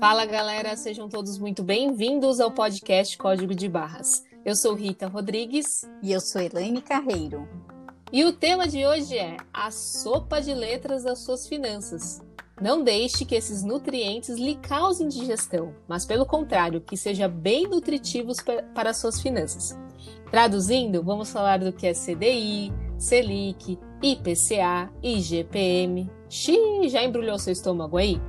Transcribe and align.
Fala 0.00 0.24
galera, 0.26 0.74
sejam 0.76 1.08
todos 1.08 1.38
muito 1.38 1.62
bem-vindos 1.62 2.40
ao 2.40 2.50
podcast 2.50 3.16
Código 3.16 3.54
de 3.54 3.68
Barras. 3.68 4.24
Eu 4.44 4.56
sou 4.56 4.74
Rita 4.74 5.06
Rodrigues. 5.06 5.88
E 6.02 6.10
eu 6.10 6.20
sou 6.20 6.40
Elaine 6.40 6.82
Carreiro. 6.82 7.48
E 8.12 8.24
o 8.24 8.32
tema 8.32 8.66
de 8.66 8.84
hoje 8.84 9.16
é 9.16 9.36
a 9.52 9.70
sopa 9.70 10.40
de 10.40 10.52
letras 10.52 11.04
das 11.04 11.20
suas 11.20 11.46
finanças. 11.46 12.20
Não 12.60 12.82
deixe 12.82 13.24
que 13.24 13.36
esses 13.36 13.62
nutrientes 13.62 14.36
lhe 14.36 14.56
causem 14.56 15.06
digestão, 15.06 15.72
mas 15.86 16.04
pelo 16.04 16.26
contrário, 16.26 16.80
que 16.80 16.96
sejam 16.96 17.30
bem 17.30 17.68
nutritivos 17.68 18.38
para 18.74 18.90
as 18.90 18.96
suas 18.96 19.20
finanças. 19.22 19.78
Traduzindo, 20.28 21.04
vamos 21.04 21.30
falar 21.30 21.60
do 21.60 21.72
que 21.72 21.86
é 21.86 21.92
CDI, 21.92 22.72
Selic, 22.98 23.78
IPCA, 24.02 24.90
IGPM. 25.02 26.10
Xiii, 26.28 26.88
já 26.88 27.02
embrulhou 27.02 27.38
seu 27.38 27.52
estômago 27.52 27.96
aí? 27.96 28.20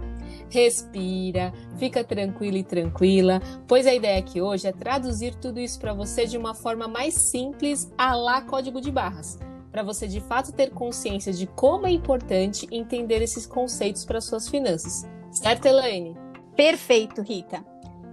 Respira, 0.50 1.54
fica 1.78 2.04
tranquilo 2.04 2.58
e 2.58 2.64
tranquila, 2.64 3.42
pois 3.68 3.88
a 3.88 3.94
ideia 3.94 4.20
aqui 4.20 4.42
hoje 4.42 4.68
é 4.68 4.72
traduzir 4.74 5.36
tudo 5.36 5.60
isso 5.60 5.80
para 5.80 5.94
você 5.94 6.26
de 6.26 6.38
uma 6.38 6.54
forma 6.54 6.88
mais 6.88 7.14
simples, 7.14 7.90
a 7.98 8.14
lá 8.16 8.42
código 8.42 8.82
de 8.82 8.92
barras 8.92 9.40
para 9.72 9.84
você 9.84 10.08
de 10.08 10.20
fato 10.20 10.52
ter 10.52 10.72
consciência 10.72 11.32
de 11.32 11.48
como 11.48 11.88
é 11.88 11.92
importante 11.92 12.68
entender 12.70 13.22
esses 13.22 13.48
conceitos 13.48 14.04
para 14.04 14.20
suas 14.20 14.50
finanças. 14.50 15.08
Certo, 15.32 15.66
Elaine? 15.66 16.18
Perfeito, 16.56 17.22
Rita. 17.22 17.71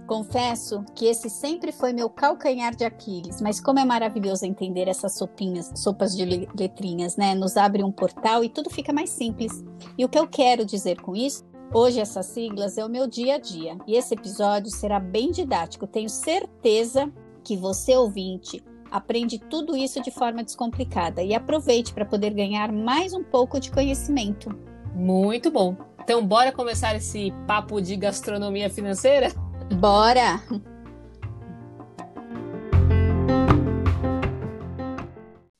Confesso 0.09 0.83
que 0.95 1.05
esse 1.05 1.29
sempre 1.29 1.71
foi 1.71 1.93
meu 1.93 2.09
calcanhar 2.09 2.75
de 2.75 2.83
Aquiles, 2.83 3.39
mas 3.43 3.61
como 3.61 3.77
é 3.77 3.85
maravilhoso 3.85 4.43
entender 4.43 4.87
essas 4.87 5.13
sopinhas, 5.13 5.71
sopas 5.75 6.17
de 6.17 6.25
letrinhas, 6.57 7.15
né? 7.15 7.35
Nos 7.35 7.55
abre 7.55 7.83
um 7.83 7.91
portal 7.91 8.43
e 8.43 8.49
tudo 8.49 8.71
fica 8.71 8.91
mais 8.91 9.11
simples. 9.11 9.63
E 9.95 10.03
o 10.03 10.09
que 10.09 10.17
eu 10.17 10.27
quero 10.27 10.65
dizer 10.65 10.99
com 10.99 11.15
isso? 11.15 11.45
Hoje 11.71 11.99
essas 11.99 12.25
siglas 12.25 12.75
é 12.79 12.83
o 12.83 12.89
meu 12.89 13.05
dia 13.05 13.35
a 13.35 13.37
dia 13.37 13.77
e 13.85 13.95
esse 13.95 14.15
episódio 14.15 14.71
será 14.71 14.99
bem 14.99 15.29
didático. 15.29 15.85
Tenho 15.85 16.09
certeza 16.09 17.13
que 17.43 17.55
você 17.55 17.95
ouvinte 17.95 18.63
Aprende 18.91 19.37
tudo 19.37 19.77
isso 19.77 20.01
de 20.01 20.09
forma 20.09 20.43
descomplicada 20.43 21.21
e 21.21 21.35
aproveite 21.35 21.93
para 21.93 22.03
poder 22.03 22.33
ganhar 22.33 22.71
mais 22.71 23.13
um 23.13 23.23
pouco 23.23 23.59
de 23.59 23.69
conhecimento. 23.69 24.49
Muito 24.95 25.51
bom. 25.51 25.77
Então, 26.01 26.25
bora 26.25 26.51
começar 26.51 26.95
esse 26.95 27.31
papo 27.45 27.79
de 27.79 27.95
gastronomia 27.95 28.67
financeira? 28.67 29.31
Bora! 29.77 30.41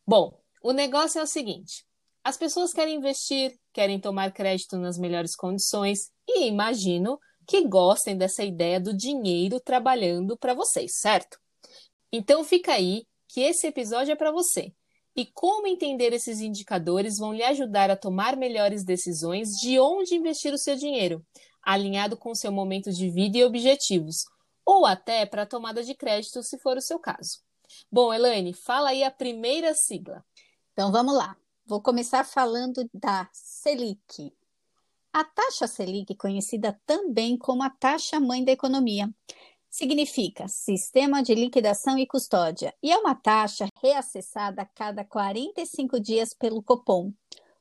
Bom, 0.06 0.34
o 0.64 0.72
negócio 0.74 1.20
é 1.20 1.24
o 1.24 1.28
seguinte: 1.28 1.86
as 2.24 2.36
pessoas 2.36 2.74
querem 2.74 2.96
investir, 2.96 3.56
querem 3.72 4.00
tomar 4.00 4.34
crédito 4.34 4.78
nas 4.78 4.98
melhores 4.98 5.36
condições 5.36 6.12
e 6.28 6.48
imagino 6.48 7.20
que 7.48 7.68
gostem 7.68 8.18
dessa 8.18 8.44
ideia 8.44 8.80
do 8.80 8.96
dinheiro 8.96 9.60
trabalhando 9.60 10.38
para 10.38 10.54
vocês, 10.54 11.00
certo? 11.00 11.40
Então 12.12 12.44
fica 12.44 12.74
aí 12.74 13.06
que 13.28 13.42
esse 13.42 13.68
episódio 13.68 14.12
é 14.12 14.16
para 14.16 14.32
você. 14.32 14.74
E 15.16 15.26
como 15.26 15.68
entender 15.68 16.14
esses 16.14 16.40
indicadores 16.40 17.18
vão 17.18 17.34
lhe 17.34 17.44
ajudar 17.44 17.92
a 17.92 17.96
tomar 17.96 18.36
melhores 18.36 18.84
decisões 18.84 19.50
de 19.62 19.80
onde 19.80 20.16
investir 20.16 20.54
o 20.54 20.58
seu 20.58 20.76
dinheiro, 20.76 21.24
alinhado 21.62 22.18
com 22.18 22.34
seu 22.36 22.52
momento 22.52 22.92
de 22.92 23.10
vida 23.10 23.38
e 23.38 23.44
objetivos, 23.44 24.26
ou 24.66 24.86
até 24.86 25.26
para 25.26 25.46
tomada 25.46 25.84
de 25.84 25.96
crédito, 25.96 26.44
se 26.44 26.58
for 26.60 26.78
o 26.78 26.82
seu 26.82 27.00
caso. 27.00 27.40
Bom, 27.92 28.14
Elaine, 28.14 28.54
fala 28.54 28.90
aí 28.90 29.04
a 29.04 29.12
primeira 29.12 29.74
sigla. 29.74 30.24
Então 30.74 30.92
vamos 30.92 31.16
lá. 31.16 31.36
Vou 31.66 31.82
começar 31.82 32.24
falando 32.24 32.90
da 32.94 33.30
Selic. 33.32 34.34
A 35.12 35.24
taxa 35.24 35.68
Selic, 35.68 36.16
conhecida 36.16 36.80
também 36.86 37.38
como 37.38 37.64
a 37.64 37.70
taxa 37.70 38.20
mãe 38.20 38.44
da 38.44 38.52
economia, 38.52 39.14
significa 39.70 40.48
Sistema 40.48 41.22
de 41.22 41.36
Liquidação 41.36 41.98
e 41.98 42.08
Custódia 42.08 42.74
e 42.82 42.92
é 42.92 42.98
uma 42.98 43.14
taxa 43.14 43.68
reacessada 43.82 44.64
a 44.64 44.66
cada 44.66 45.04
45 45.04 46.00
dias 46.00 46.34
pelo 46.34 46.64
Copom. 46.64 47.14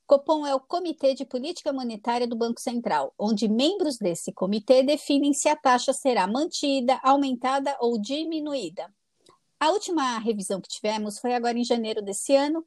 Copom 0.08 0.46
é 0.46 0.54
o 0.54 0.60
Comitê 0.60 1.12
de 1.12 1.26
Política 1.26 1.70
Monetária 1.70 2.26
do 2.26 2.34
Banco 2.34 2.58
Central, 2.62 3.12
onde 3.18 3.46
membros 3.46 3.98
desse 3.98 4.32
comitê 4.32 4.82
definem 4.82 5.34
se 5.34 5.50
a 5.50 5.54
taxa 5.54 5.92
será 5.92 6.26
mantida, 6.26 6.98
aumentada 7.02 7.76
ou 7.78 8.00
diminuída. 8.00 8.90
A 9.60 9.68
última 9.68 10.18
revisão 10.18 10.62
que 10.62 10.68
tivemos 10.68 11.18
foi 11.18 11.34
agora 11.34 11.58
em 11.58 11.64
janeiro 11.64 12.00
desse 12.00 12.34
ano 12.34 12.64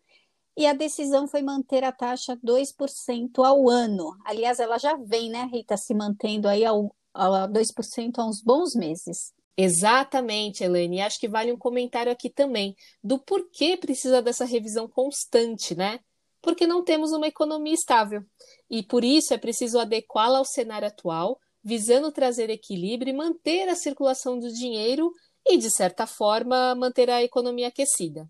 e 0.55 0.67
a 0.67 0.73
decisão 0.73 1.27
foi 1.27 1.41
manter 1.41 1.83
a 1.83 1.91
taxa 1.91 2.37
2% 2.45 3.43
ao 3.43 3.67
ano. 3.67 4.15
Aliás, 4.23 4.59
ela 4.59 4.77
já 4.77 4.95
vem, 4.95 5.31
né, 5.31 5.49
Rita, 5.51 5.75
se 5.77 5.95
mantendo 5.95 6.47
aí 6.47 6.63
ao, 6.63 6.95
a 7.11 7.47
2% 7.47 8.19
há 8.19 8.23
uns 8.23 8.39
bons 8.39 8.75
meses. 8.75 9.33
Exatamente, 9.57 10.63
Elaine. 10.63 11.01
Acho 11.01 11.19
que 11.19 11.27
vale 11.27 11.51
um 11.51 11.57
comentário 11.57 12.11
aqui 12.11 12.29
também 12.29 12.75
do 13.03 13.17
porquê 13.17 13.75
precisa 13.77 14.21
dessa 14.21 14.45
revisão 14.45 14.87
constante, 14.87 15.73
né? 15.73 15.99
Porque 16.41 16.65
não 16.65 16.83
temos 16.83 17.11
uma 17.11 17.27
economia 17.27 17.73
estável. 17.73 18.23
E 18.69 18.83
por 18.83 19.03
isso 19.03 19.33
é 19.33 19.37
preciso 19.37 19.79
adequá-la 19.79 20.39
ao 20.39 20.45
cenário 20.45 20.87
atual, 20.87 21.39
visando 21.63 22.11
trazer 22.11 22.49
equilíbrio 22.49 23.11
e 23.11 23.15
manter 23.15 23.69
a 23.69 23.75
circulação 23.75 24.39
do 24.39 24.51
dinheiro 24.51 25.11
e, 25.45 25.57
de 25.57 25.69
certa 25.69 26.07
forma, 26.07 26.73
manter 26.75 27.09
a 27.09 27.23
economia 27.23 27.67
aquecida. 27.67 28.27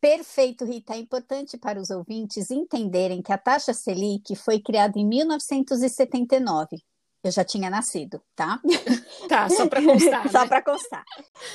Perfeito, 0.00 0.64
Rita. 0.64 0.94
É 0.94 0.98
importante 0.98 1.56
para 1.56 1.80
os 1.80 1.90
ouvintes 1.90 2.50
entenderem 2.50 3.22
que 3.22 3.32
a 3.32 3.38
taxa 3.38 3.72
Selic 3.72 4.34
foi 4.34 4.60
criada 4.60 4.98
em 4.98 5.06
1979 5.06 6.82
eu 7.22 7.30
já 7.30 7.44
tinha 7.44 7.70
nascido, 7.70 8.20
tá? 8.34 8.60
Tá, 9.28 9.48
só 9.48 9.68
para 9.68 9.80
constar. 9.80 10.28
só 10.32 10.40
né? 10.40 10.48
para 10.48 10.62
constar. 10.62 11.04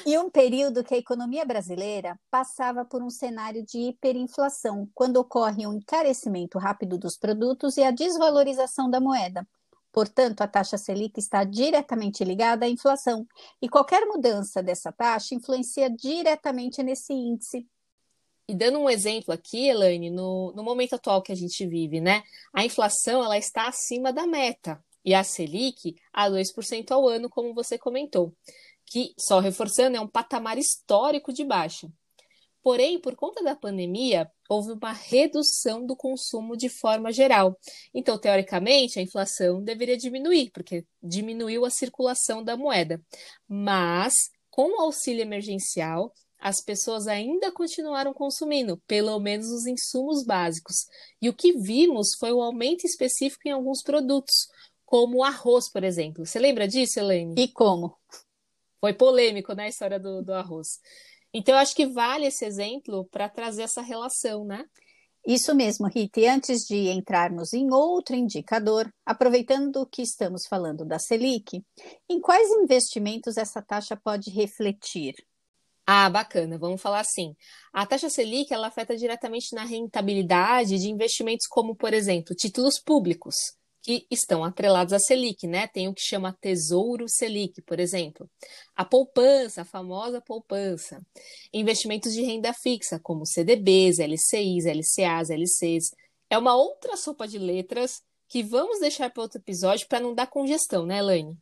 E 0.06 0.18
um 0.18 0.30
período 0.30 0.84
que 0.84 0.96
a 0.96 0.98
economia 0.98 1.44
brasileira 1.44 2.18
passava 2.32 2.86
por 2.86 3.04
um 3.04 3.10
cenário 3.10 3.64
de 3.66 3.78
hiperinflação, 3.90 4.90
quando 4.94 5.18
ocorre 5.18 5.68
um 5.68 5.74
encarecimento 5.74 6.58
rápido 6.58 6.98
dos 6.98 7.18
produtos 7.18 7.76
e 7.76 7.84
a 7.84 7.92
desvalorização 7.92 8.90
da 8.90 9.02
moeda. 9.02 9.46
Portanto, 9.92 10.42
a 10.42 10.48
taxa 10.48 10.78
Selic 10.78 11.20
está 11.20 11.44
diretamente 11.44 12.24
ligada 12.24 12.66
à 12.66 12.70
inflação, 12.70 13.28
e 13.62 13.68
qualquer 13.68 14.06
mudança 14.06 14.64
dessa 14.64 14.92
taxa 14.92 15.36
influencia 15.36 15.90
diretamente 15.90 16.82
nesse 16.82 17.12
índice. 17.14 17.68
E 18.48 18.56
dando 18.56 18.80
um 18.80 18.90
exemplo 18.90 19.34
aqui, 19.34 19.68
Elaine, 19.68 20.10
no, 20.10 20.54
no 20.56 20.64
momento 20.64 20.96
atual 20.96 21.22
que 21.22 21.34
a 21.34 21.36
gente 21.36 21.68
vive, 21.68 22.00
né? 22.00 22.24
A 22.54 22.64
inflação 22.64 23.22
ela 23.24 23.38
está 23.38 23.68
acima 23.68 24.14
da 24.14 24.26
meta, 24.26 24.82
e 25.04 25.14
a 25.14 25.24
Selic 25.24 25.96
a 26.12 26.30
2% 26.30 26.92
ao 26.92 27.08
ano, 27.08 27.30
como 27.30 27.54
você 27.54 27.78
comentou, 27.78 28.34
que, 28.86 29.14
só 29.18 29.40
reforçando, 29.40 29.98
é 29.98 30.02
um 30.02 30.08
patamar 30.08 30.58
histórico 30.58 31.32
de 31.32 31.44
baixa. 31.44 31.92
Porém, 32.62 33.00
por 33.00 33.16
conta 33.16 33.42
da 33.42 33.56
pandemia, 33.56 34.30
houve 34.50 34.74
uma 34.74 34.92
redução 34.92 35.86
do 35.86 35.96
consumo 35.96 36.58
de 36.58 36.68
forma 36.68 37.14
geral. 37.14 37.58
Então, 37.94 38.20
teoricamente, 38.20 39.00
a 39.00 39.02
inflação 39.02 39.64
deveria 39.64 39.96
diminuir, 39.96 40.52
porque 40.52 40.86
diminuiu 41.02 41.64
a 41.64 41.70
circulação 41.70 42.44
da 42.44 42.58
moeda. 42.58 43.02
Mas, 43.48 44.14
com 44.50 44.78
o 44.78 44.82
auxílio 44.82 45.22
emergencial, 45.22 46.14
as 46.40 46.62
pessoas 46.62 47.08
ainda 47.08 47.52
continuaram 47.52 48.14
consumindo, 48.14 48.78
pelo 48.86 49.18
menos 49.20 49.48
os 49.48 49.66
insumos 49.66 50.24
básicos. 50.24 50.76
E 51.22 51.30
o 51.30 51.34
que 51.34 51.54
vimos 51.54 52.10
foi 52.20 52.34
um 52.34 52.42
aumento 52.42 52.86
específico 52.86 53.48
em 53.48 53.52
alguns 53.52 53.82
produtos, 53.82 54.48
como 54.88 55.18
o 55.18 55.24
arroz, 55.24 55.70
por 55.70 55.84
exemplo. 55.84 56.26
Você 56.26 56.40
lembra 56.40 56.66
disso, 56.66 56.98
Elaine? 56.98 57.36
E 57.38 57.50
como? 57.50 57.96
Foi 58.80 58.94
polêmico, 58.94 59.54
né, 59.54 59.66
a 59.66 59.68
história 59.68 60.00
do, 60.00 60.24
do 60.24 60.34
arroz. 60.34 60.80
Então, 61.34 61.54
eu 61.54 61.60
acho 61.60 61.76
que 61.76 61.86
vale 61.86 62.26
esse 62.26 62.46
exemplo 62.46 63.06
para 63.12 63.28
trazer 63.28 63.64
essa 63.64 63.82
relação, 63.82 64.46
né? 64.46 64.66
Isso 65.28 65.54
mesmo, 65.54 65.88
Rita. 65.88 66.22
E 66.22 66.28
antes 66.28 66.66
de 66.66 66.88
entrarmos 66.88 67.52
em 67.52 67.70
outro 67.70 68.16
indicador, 68.16 68.90
aproveitando 69.06 69.86
que 69.86 70.02
estamos 70.02 70.48
falando 70.48 70.86
da 70.86 70.98
Selic, 70.98 71.62
em 72.10 72.22
quais 72.22 72.50
investimentos 72.50 73.36
essa 73.36 73.62
taxa 73.62 73.98
pode 73.98 74.30
refletir? 74.30 75.16
Ah, 75.86 76.10
bacana. 76.10 76.58
Vamos 76.58 76.82
falar 76.82 77.02
assim. 77.02 77.36
A 77.74 77.86
taxa 77.86 78.10
Selic 78.10 78.54
ela 78.54 78.68
afeta 78.68 78.96
diretamente 78.96 79.54
na 79.54 79.66
rentabilidade 79.66 80.80
de 80.80 80.90
investimentos 80.90 81.46
como, 81.46 81.76
por 81.76 81.94
exemplo, 81.94 82.34
títulos 82.34 82.80
públicos, 82.80 83.58
que 83.88 84.06
estão 84.12 84.44
atrelados 84.44 84.92
à 84.92 85.00
Selic, 85.00 85.48
né? 85.48 85.66
Tem 85.66 85.88
o 85.88 85.94
que 85.94 86.02
chama 86.02 86.38
Tesouro 86.42 87.08
Selic, 87.08 87.62
por 87.62 87.80
exemplo. 87.80 88.30
A 88.76 88.84
poupança, 88.84 89.62
a 89.62 89.66
famosa 89.66 90.20
poupança. 90.20 91.02
Investimentos 91.54 92.12
de 92.12 92.22
renda 92.22 92.52
fixa, 92.52 93.00
como 93.00 93.26
CDBs, 93.26 94.00
LCIs, 94.00 94.66
LCAs, 94.66 95.30
LCs. 95.30 95.92
É 96.30 96.38
uma 96.38 96.54
outra 96.54 96.98
sopa 96.98 97.26
de 97.26 97.40
letras 97.40 98.02
que 98.28 98.44
vamos 98.44 98.82
deixar 98.82 99.10
para 99.10 99.24
outro 99.24 99.40
episódio 99.40 99.88
para 99.88 100.02
não 100.02 100.14
dar 100.14 100.28
congestão, 100.28 100.86
né, 100.86 100.98
Elaine? 100.98 101.38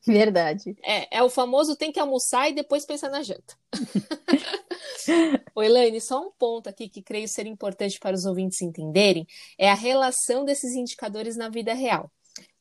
Verdade. 0.06 0.76
É, 0.82 1.18
é 1.18 1.22
o 1.22 1.28
famoso 1.28 1.76
tem 1.76 1.92
que 1.92 2.00
almoçar 2.00 2.48
e 2.48 2.54
depois 2.54 2.86
pensar 2.86 3.10
na 3.10 3.22
janta. 3.22 3.56
Ô, 5.54 5.62
Elaine, 5.62 6.00
só 6.00 6.20
um 6.20 6.30
ponto 6.30 6.68
aqui 6.68 6.88
que 6.88 7.02
creio 7.02 7.28
ser 7.28 7.46
importante 7.46 7.98
para 7.98 8.16
os 8.16 8.24
ouvintes 8.24 8.62
entenderem 8.62 9.26
é 9.58 9.70
a 9.70 9.74
relação 9.74 10.44
desses 10.44 10.72
indicadores 10.74 11.36
na 11.36 11.48
vida 11.48 11.74
real. 11.74 12.10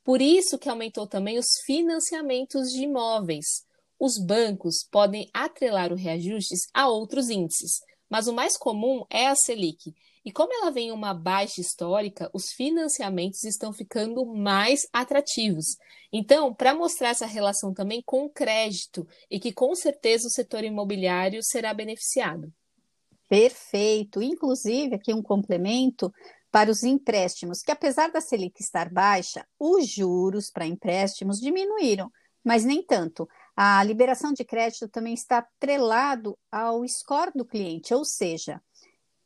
Por 0.03 0.21
isso 0.21 0.57
que 0.57 0.69
aumentou 0.69 1.07
também 1.07 1.37
os 1.37 1.47
financiamentos 1.65 2.71
de 2.71 2.83
imóveis. 2.83 3.63
Os 3.99 4.17
bancos 4.17 4.83
podem 4.89 5.29
atrelar 5.33 5.93
os 5.93 6.01
reajustes 6.01 6.61
a 6.73 6.87
outros 6.87 7.29
índices, 7.29 7.79
mas 8.09 8.27
o 8.27 8.33
mais 8.33 8.57
comum 8.57 9.05
é 9.09 9.27
a 9.27 9.35
Selic. 9.35 9.93
E 10.29 10.31
como 10.31 10.53
ela 10.53 10.69
vem 10.69 10.89
em 10.89 10.91
uma 10.91 11.11
baixa 11.11 11.59
histórica, 11.59 12.29
os 12.31 12.51
financiamentos 12.51 13.43
estão 13.45 13.73
ficando 13.73 14.23
mais 14.27 14.87
atrativos. 14.93 15.75
Então, 16.13 16.53
para 16.53 16.75
mostrar 16.75 17.09
essa 17.09 17.25
relação 17.25 17.73
também 17.73 17.99
com 18.05 18.25
o 18.25 18.29
crédito 18.29 19.07
e 19.27 19.39
que 19.39 19.51
com 19.51 19.73
certeza 19.73 20.27
o 20.27 20.29
setor 20.29 20.63
imobiliário 20.63 21.41
será 21.41 21.73
beneficiado. 21.73 22.53
Perfeito. 23.27 24.21
Inclusive, 24.21 24.93
aqui 24.93 25.11
um 25.15 25.23
complemento 25.23 26.13
para 26.51 26.69
os 26.69 26.83
empréstimos, 26.83 27.63
que 27.63 27.71
apesar 27.71 28.11
da 28.11 28.21
Selic 28.21 28.61
estar 28.61 28.87
baixa, 28.87 29.43
os 29.57 29.87
juros 29.87 30.51
para 30.51 30.67
empréstimos 30.67 31.39
diminuíram, 31.39 32.11
mas 32.43 32.63
nem 32.63 32.83
tanto. 32.83 33.27
A 33.55 33.83
liberação 33.83 34.31
de 34.31 34.45
crédito 34.45 34.87
também 34.87 35.15
está 35.15 35.39
atrelado 35.39 36.37
ao 36.51 36.87
score 36.87 37.31
do 37.33 37.43
cliente, 37.43 37.95
ou 37.95 38.05
seja, 38.05 38.61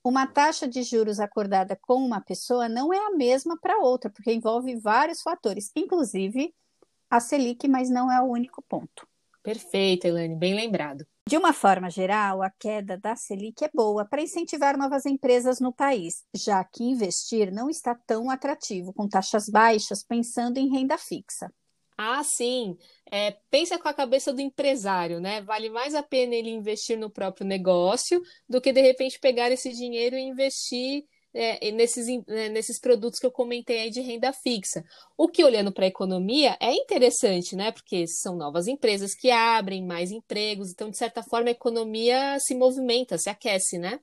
uma 0.04 0.28
taxa 0.28 0.68
de 0.68 0.84
juros 0.84 1.20
acordada 1.20 1.78
com 1.82 1.96
uma 1.96 2.20
pessoa 2.20 2.68
não 2.68 2.94
é 2.94 2.98
a 2.98 3.12
mesma 3.12 3.58
para 3.58 3.80
outra, 3.80 4.10
porque 4.10 4.34
envolve 4.34 4.76
vários 4.76 5.22
fatores, 5.22 5.72
inclusive 5.76 6.54
a 7.10 7.20
Selic, 7.20 7.68
mas 7.68 7.90
não 7.90 8.12
é 8.12 8.20
o 8.22 8.26
único 8.26 8.62
ponto. 8.62 9.08
Perfeito, 9.42 10.06
Elaine, 10.06 10.36
bem 10.36 10.54
lembrado. 10.54 11.06
De 11.28 11.38
uma 11.38 11.54
forma 11.54 11.90
geral, 11.90 12.42
a 12.42 12.50
queda 12.50 12.98
da 12.98 13.16
Selic 13.16 13.64
é 13.64 13.70
boa 13.74 14.04
para 14.06 14.22
incentivar 14.22 14.78
novas 14.78 15.06
empresas 15.06 15.60
no 15.60 15.72
país, 15.72 16.24
já 16.36 16.64
que 16.64 16.84
investir 16.84 17.52
não 17.52 17.70
está 17.70 17.96
tão 17.96 18.30
atrativo 18.30 18.94
com 18.94 19.08
taxas 19.08 19.48
baixas 19.48 20.04
pensando 20.04 20.58
em 20.58 20.70
renda 20.70 20.98
fixa. 20.98 21.50
Ah, 21.98 22.24
sim. 22.24 22.78
É, 23.12 23.32
pensa 23.50 23.78
com 23.78 23.88
a 23.88 23.94
cabeça 23.94 24.34
do 24.34 24.42
empresário, 24.42 25.20
né? 25.20 25.42
Vale 25.42 25.70
mais 25.70 25.94
a 25.94 26.02
pena 26.02 26.36
ele 26.36 26.50
investir 26.50 26.98
no 26.98 27.10
próprio 27.10 27.46
negócio 27.46 28.22
do 28.50 28.60
que 28.60 28.74
de 28.74 28.82
repente 28.82 29.20
pegar 29.20 29.52
esse 29.52 29.72
dinheiro 29.72 30.16
e 30.16 30.22
investir 30.22 31.06
é, 31.34 31.72
nesses, 31.72 32.08
né, 32.28 32.50
nesses 32.50 32.80
produtos 32.80 33.20
que 33.20 33.26
eu 33.26 33.32
comentei 33.32 33.80
aí 33.80 33.90
de 33.90 34.02
renda 34.02 34.32
fixa. 34.32 34.84
O 35.18 35.28
que, 35.28 35.44
olhando 35.44 35.72
para 35.72 35.86
a 35.86 35.88
economia, 35.88 36.56
é 36.60 36.74
interessante, 36.74 37.56
né? 37.56 37.72
Porque 37.72 38.08
são 38.08 38.36
novas 38.36 38.68
empresas 38.68 39.16
que 39.16 39.32
abrem 39.32 39.86
mais 39.86 40.12
empregos, 40.12 40.72
então, 40.72 40.90
de 40.90 40.98
certa 40.98 41.24
forma, 41.24 41.50
a 41.50 41.52
economia 41.52 42.38
se 42.40 42.56
movimenta, 42.56 43.18
se 43.18 43.30
aquece, 43.30 43.78
né? 43.78 44.00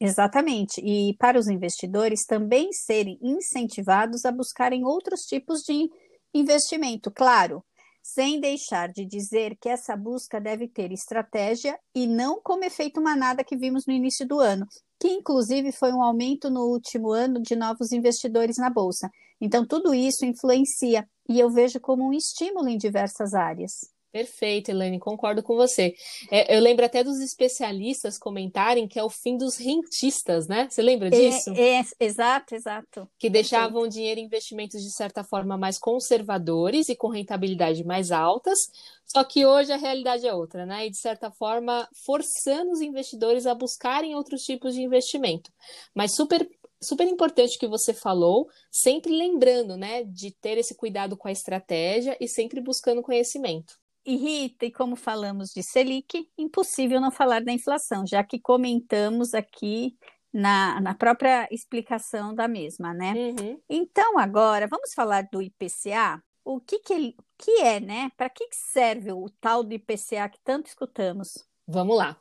Exatamente. 0.00 0.80
E 0.80 1.14
para 1.18 1.38
os 1.38 1.48
investidores 1.48 2.24
também 2.24 2.72
serem 2.72 3.18
incentivados 3.20 4.24
a 4.24 4.32
buscarem 4.32 4.84
outros 4.84 5.20
tipos 5.26 5.60
de 5.60 5.90
investimento, 6.34 7.10
claro, 7.10 7.64
sem 8.02 8.38
deixar 8.38 8.92
de 8.92 9.06
dizer 9.06 9.56
que 9.58 9.68
essa 9.68 9.96
busca 9.96 10.38
deve 10.40 10.68
ter 10.68 10.92
estratégia 10.92 11.78
e 11.94 12.06
não 12.06 12.40
como 12.42 12.64
efeito 12.64 13.00
manada 13.00 13.42
que 13.42 13.56
vimos 13.56 13.86
no 13.86 13.94
início 13.94 14.26
do 14.26 14.40
ano, 14.40 14.66
que 15.00 15.08
inclusive 15.08 15.72
foi 15.72 15.92
um 15.92 16.02
aumento 16.02 16.50
no 16.50 16.66
último 16.66 17.12
ano 17.12 17.40
de 17.40 17.56
novos 17.56 17.92
investidores 17.92 18.58
na 18.58 18.68
bolsa. 18.68 19.10
Então, 19.40 19.66
tudo 19.66 19.94
isso 19.94 20.26
influencia 20.26 21.08
e 21.28 21.40
eu 21.40 21.50
vejo 21.50 21.80
como 21.80 22.06
um 22.06 22.12
estímulo 22.12 22.68
em 22.68 22.76
diversas 22.76 23.32
áreas. 23.32 23.93
Perfeito, 24.14 24.68
Elaine, 24.68 25.00
concordo 25.00 25.42
com 25.42 25.56
você. 25.56 25.92
É, 26.30 26.56
eu 26.56 26.60
lembro 26.60 26.84
até 26.84 27.02
dos 27.02 27.18
especialistas 27.18 28.16
comentarem 28.16 28.86
que 28.86 28.96
é 28.96 29.02
o 29.02 29.10
fim 29.10 29.36
dos 29.36 29.56
rentistas, 29.56 30.46
né? 30.46 30.68
Você 30.70 30.82
lembra 30.82 31.08
é, 31.08 31.10
disso? 31.10 31.50
É, 31.56 31.80
é 31.80 31.84
exato, 31.98 32.54
exato. 32.54 33.08
Que 33.18 33.28
deixavam 33.28 33.88
dinheiro 33.88 34.20
em 34.20 34.26
investimentos 34.26 34.80
de 34.80 34.92
certa 34.92 35.24
forma 35.24 35.58
mais 35.58 35.80
conservadores 35.80 36.88
e 36.88 36.94
com 36.94 37.08
rentabilidade 37.08 37.82
mais 37.82 38.12
altas, 38.12 38.56
só 39.04 39.24
que 39.24 39.44
hoje 39.44 39.72
a 39.72 39.76
realidade 39.76 40.24
é 40.24 40.32
outra, 40.32 40.64
né? 40.64 40.86
E 40.86 40.90
de 40.90 40.98
certa 40.98 41.32
forma 41.32 41.88
forçando 42.06 42.70
os 42.70 42.80
investidores 42.80 43.48
a 43.48 43.54
buscarem 43.54 44.14
outros 44.14 44.42
tipos 44.42 44.74
de 44.74 44.82
investimento. 44.82 45.50
Mas 45.92 46.14
super 46.14 46.48
super 46.80 47.08
importante 47.08 47.58
que 47.58 47.66
você 47.66 47.92
falou, 47.92 48.46
sempre 48.70 49.10
lembrando, 49.10 49.74
né, 49.74 50.04
de 50.04 50.30
ter 50.30 50.58
esse 50.58 50.74
cuidado 50.74 51.16
com 51.16 51.26
a 51.26 51.32
estratégia 51.32 52.14
e 52.20 52.28
sempre 52.28 52.60
buscando 52.60 53.02
conhecimento. 53.02 53.82
E 54.06 54.16
Rita, 54.16 54.66
e 54.66 54.70
como 54.70 54.96
falamos 54.96 55.50
de 55.50 55.62
Selic, 55.62 56.28
impossível 56.36 57.00
não 57.00 57.10
falar 57.10 57.42
da 57.42 57.52
inflação, 57.52 58.06
já 58.06 58.22
que 58.22 58.38
comentamos 58.38 59.32
aqui 59.32 59.96
na, 60.32 60.80
na 60.80 60.94
própria 60.94 61.48
explicação 61.50 62.34
da 62.34 62.46
mesma, 62.46 62.92
né? 62.92 63.14
Uhum. 63.14 63.60
Então, 63.68 64.18
agora, 64.18 64.66
vamos 64.66 64.92
falar 64.92 65.28
do 65.32 65.40
IPCA? 65.40 66.22
O 66.44 66.60
que, 66.60 66.80
que, 66.80 66.92
ele, 66.92 67.16
que 67.38 67.62
é, 67.62 67.80
né? 67.80 68.10
Para 68.16 68.28
que 68.28 68.46
serve 68.50 69.12
o 69.12 69.30
tal 69.40 69.62
do 69.62 69.72
IPCA 69.72 70.28
que 70.28 70.38
tanto 70.44 70.66
escutamos? 70.66 71.46
Vamos 71.66 71.96
lá. 71.96 72.20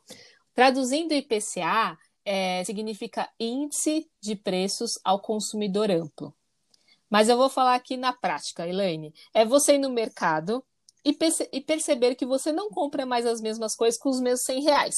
Traduzindo 0.53 1.13
IPCA, 1.13 1.97
é, 2.23 2.63
significa 2.63 3.29
Índice 3.39 4.09
de 4.21 4.35
Preços 4.35 4.99
ao 5.03 5.19
Consumidor 5.19 5.91
Amplo. 5.91 6.33
Mas 7.09 7.29
eu 7.29 7.35
vou 7.35 7.49
falar 7.49 7.75
aqui 7.75 7.97
na 7.97 8.13
prática, 8.13 8.67
Elaine. 8.67 9.13
É 9.33 9.43
você 9.43 9.75
ir 9.75 9.79
no 9.79 9.89
mercado, 9.89 10.63
e, 11.03 11.13
perce 11.13 11.47
e 11.51 11.61
perceber 11.61 12.15
que 12.15 12.25
você 12.25 12.51
não 12.51 12.69
compra 12.69 13.05
mais 13.05 13.25
as 13.25 13.41
mesmas 13.41 13.75
coisas 13.75 13.99
com 13.99 14.09
os 14.09 14.21
mesmos 14.21 14.43
100 14.43 14.63
reais. 14.63 14.95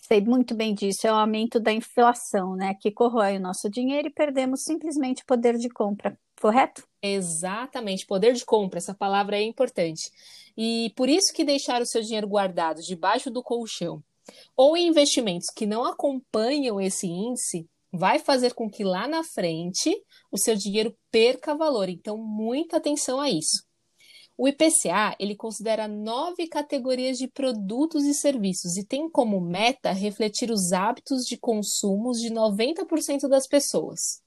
Sei 0.00 0.20
muito 0.20 0.54
bem 0.54 0.74
disso, 0.74 1.06
é 1.06 1.12
o 1.12 1.16
aumento 1.16 1.58
da 1.60 1.72
inflação, 1.72 2.54
né? 2.54 2.74
Que 2.80 2.90
corrói 2.90 3.36
o 3.36 3.40
nosso 3.40 3.68
dinheiro 3.68 4.08
e 4.08 4.12
perdemos 4.12 4.62
simplesmente 4.62 5.24
poder 5.24 5.58
de 5.58 5.68
compra, 5.68 6.18
correto? 6.40 6.86
Exatamente, 7.02 8.06
poder 8.06 8.32
de 8.32 8.44
compra, 8.44 8.78
essa 8.78 8.94
palavra 8.94 9.36
é 9.36 9.42
importante. 9.42 10.10
E 10.56 10.92
por 10.96 11.08
isso 11.08 11.32
que 11.32 11.44
deixar 11.44 11.82
o 11.82 11.86
seu 11.86 12.00
dinheiro 12.00 12.28
guardado 12.28 12.80
debaixo 12.80 13.30
do 13.30 13.42
colchão 13.42 14.02
ou 14.56 14.76
em 14.76 14.88
investimentos 14.88 15.48
que 15.54 15.66
não 15.66 15.84
acompanham 15.84 16.80
esse 16.80 17.06
índice 17.06 17.68
vai 17.92 18.18
fazer 18.18 18.54
com 18.54 18.70
que 18.70 18.84
lá 18.84 19.08
na 19.08 19.24
frente 19.24 19.94
o 20.30 20.38
seu 20.38 20.54
dinheiro 20.54 20.94
perca 21.10 21.54
valor. 21.54 21.88
Então, 21.88 22.16
muita 22.16 22.76
atenção 22.76 23.20
a 23.20 23.30
isso. 23.30 23.67
O 24.40 24.46
IPCA 24.46 25.16
ele 25.18 25.34
considera 25.34 25.88
nove 25.88 26.46
categorias 26.46 27.18
de 27.18 27.26
produtos 27.26 28.04
e 28.04 28.14
serviços 28.14 28.76
e 28.76 28.84
tem 28.84 29.10
como 29.10 29.40
meta 29.40 29.90
refletir 29.90 30.52
os 30.52 30.72
hábitos 30.72 31.24
de 31.24 31.36
consumo 31.36 32.12
de 32.12 32.30
90% 32.30 33.28
das 33.28 33.48
pessoas. 33.48 34.22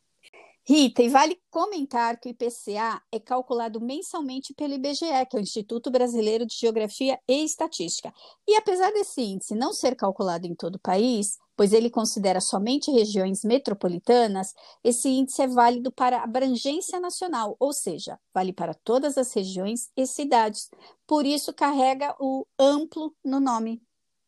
Rita, 0.68 1.02
e 1.02 1.08
vale 1.08 1.40
comentar 1.50 2.20
que 2.20 2.28
o 2.28 2.32
IPCA 2.32 3.02
é 3.10 3.20
calculado 3.22 3.80
mensalmente 3.80 4.54
pelo 4.54 4.74
IBGE, 4.74 5.26
que 5.30 5.38
é 5.38 5.40
o 5.40 5.42
Instituto 5.42 5.90
Brasileiro 5.90 6.46
de 6.46 6.56
Geografia 6.56 7.18
e 7.26 7.46
Estatística. 7.46 8.14
E 8.46 8.56
apesar 8.56 8.92
desse 8.92 9.22
índice 9.22 9.56
não 9.56 9.72
ser 9.72 9.96
calculado 9.96 10.46
em 10.46 10.54
todo 10.54 10.76
o 10.76 10.80
país, 10.80 11.38
pois 11.62 11.74
ele 11.74 11.92
considera 11.92 12.42
somente 12.42 12.90
regiões 12.90 13.44
metropolitanas, 13.44 14.52
esse 14.84 15.08
índice 15.08 15.44
é 15.44 15.48
válido 15.48 15.92
para 15.92 16.24
abrangência 16.24 17.00
nacional, 17.00 17.56
ou 17.60 17.72
seja, 17.72 18.20
vale 18.34 18.52
para 18.52 18.74
todas 18.74 19.16
as 19.16 19.32
regiões 19.32 19.92
e 19.96 20.08
cidades. 20.08 20.72
Por 21.06 21.24
isso 21.24 21.54
carrega 21.54 22.16
o 22.20 22.48
amplo 22.58 23.14
no 23.24 23.40
nome. 23.40 23.80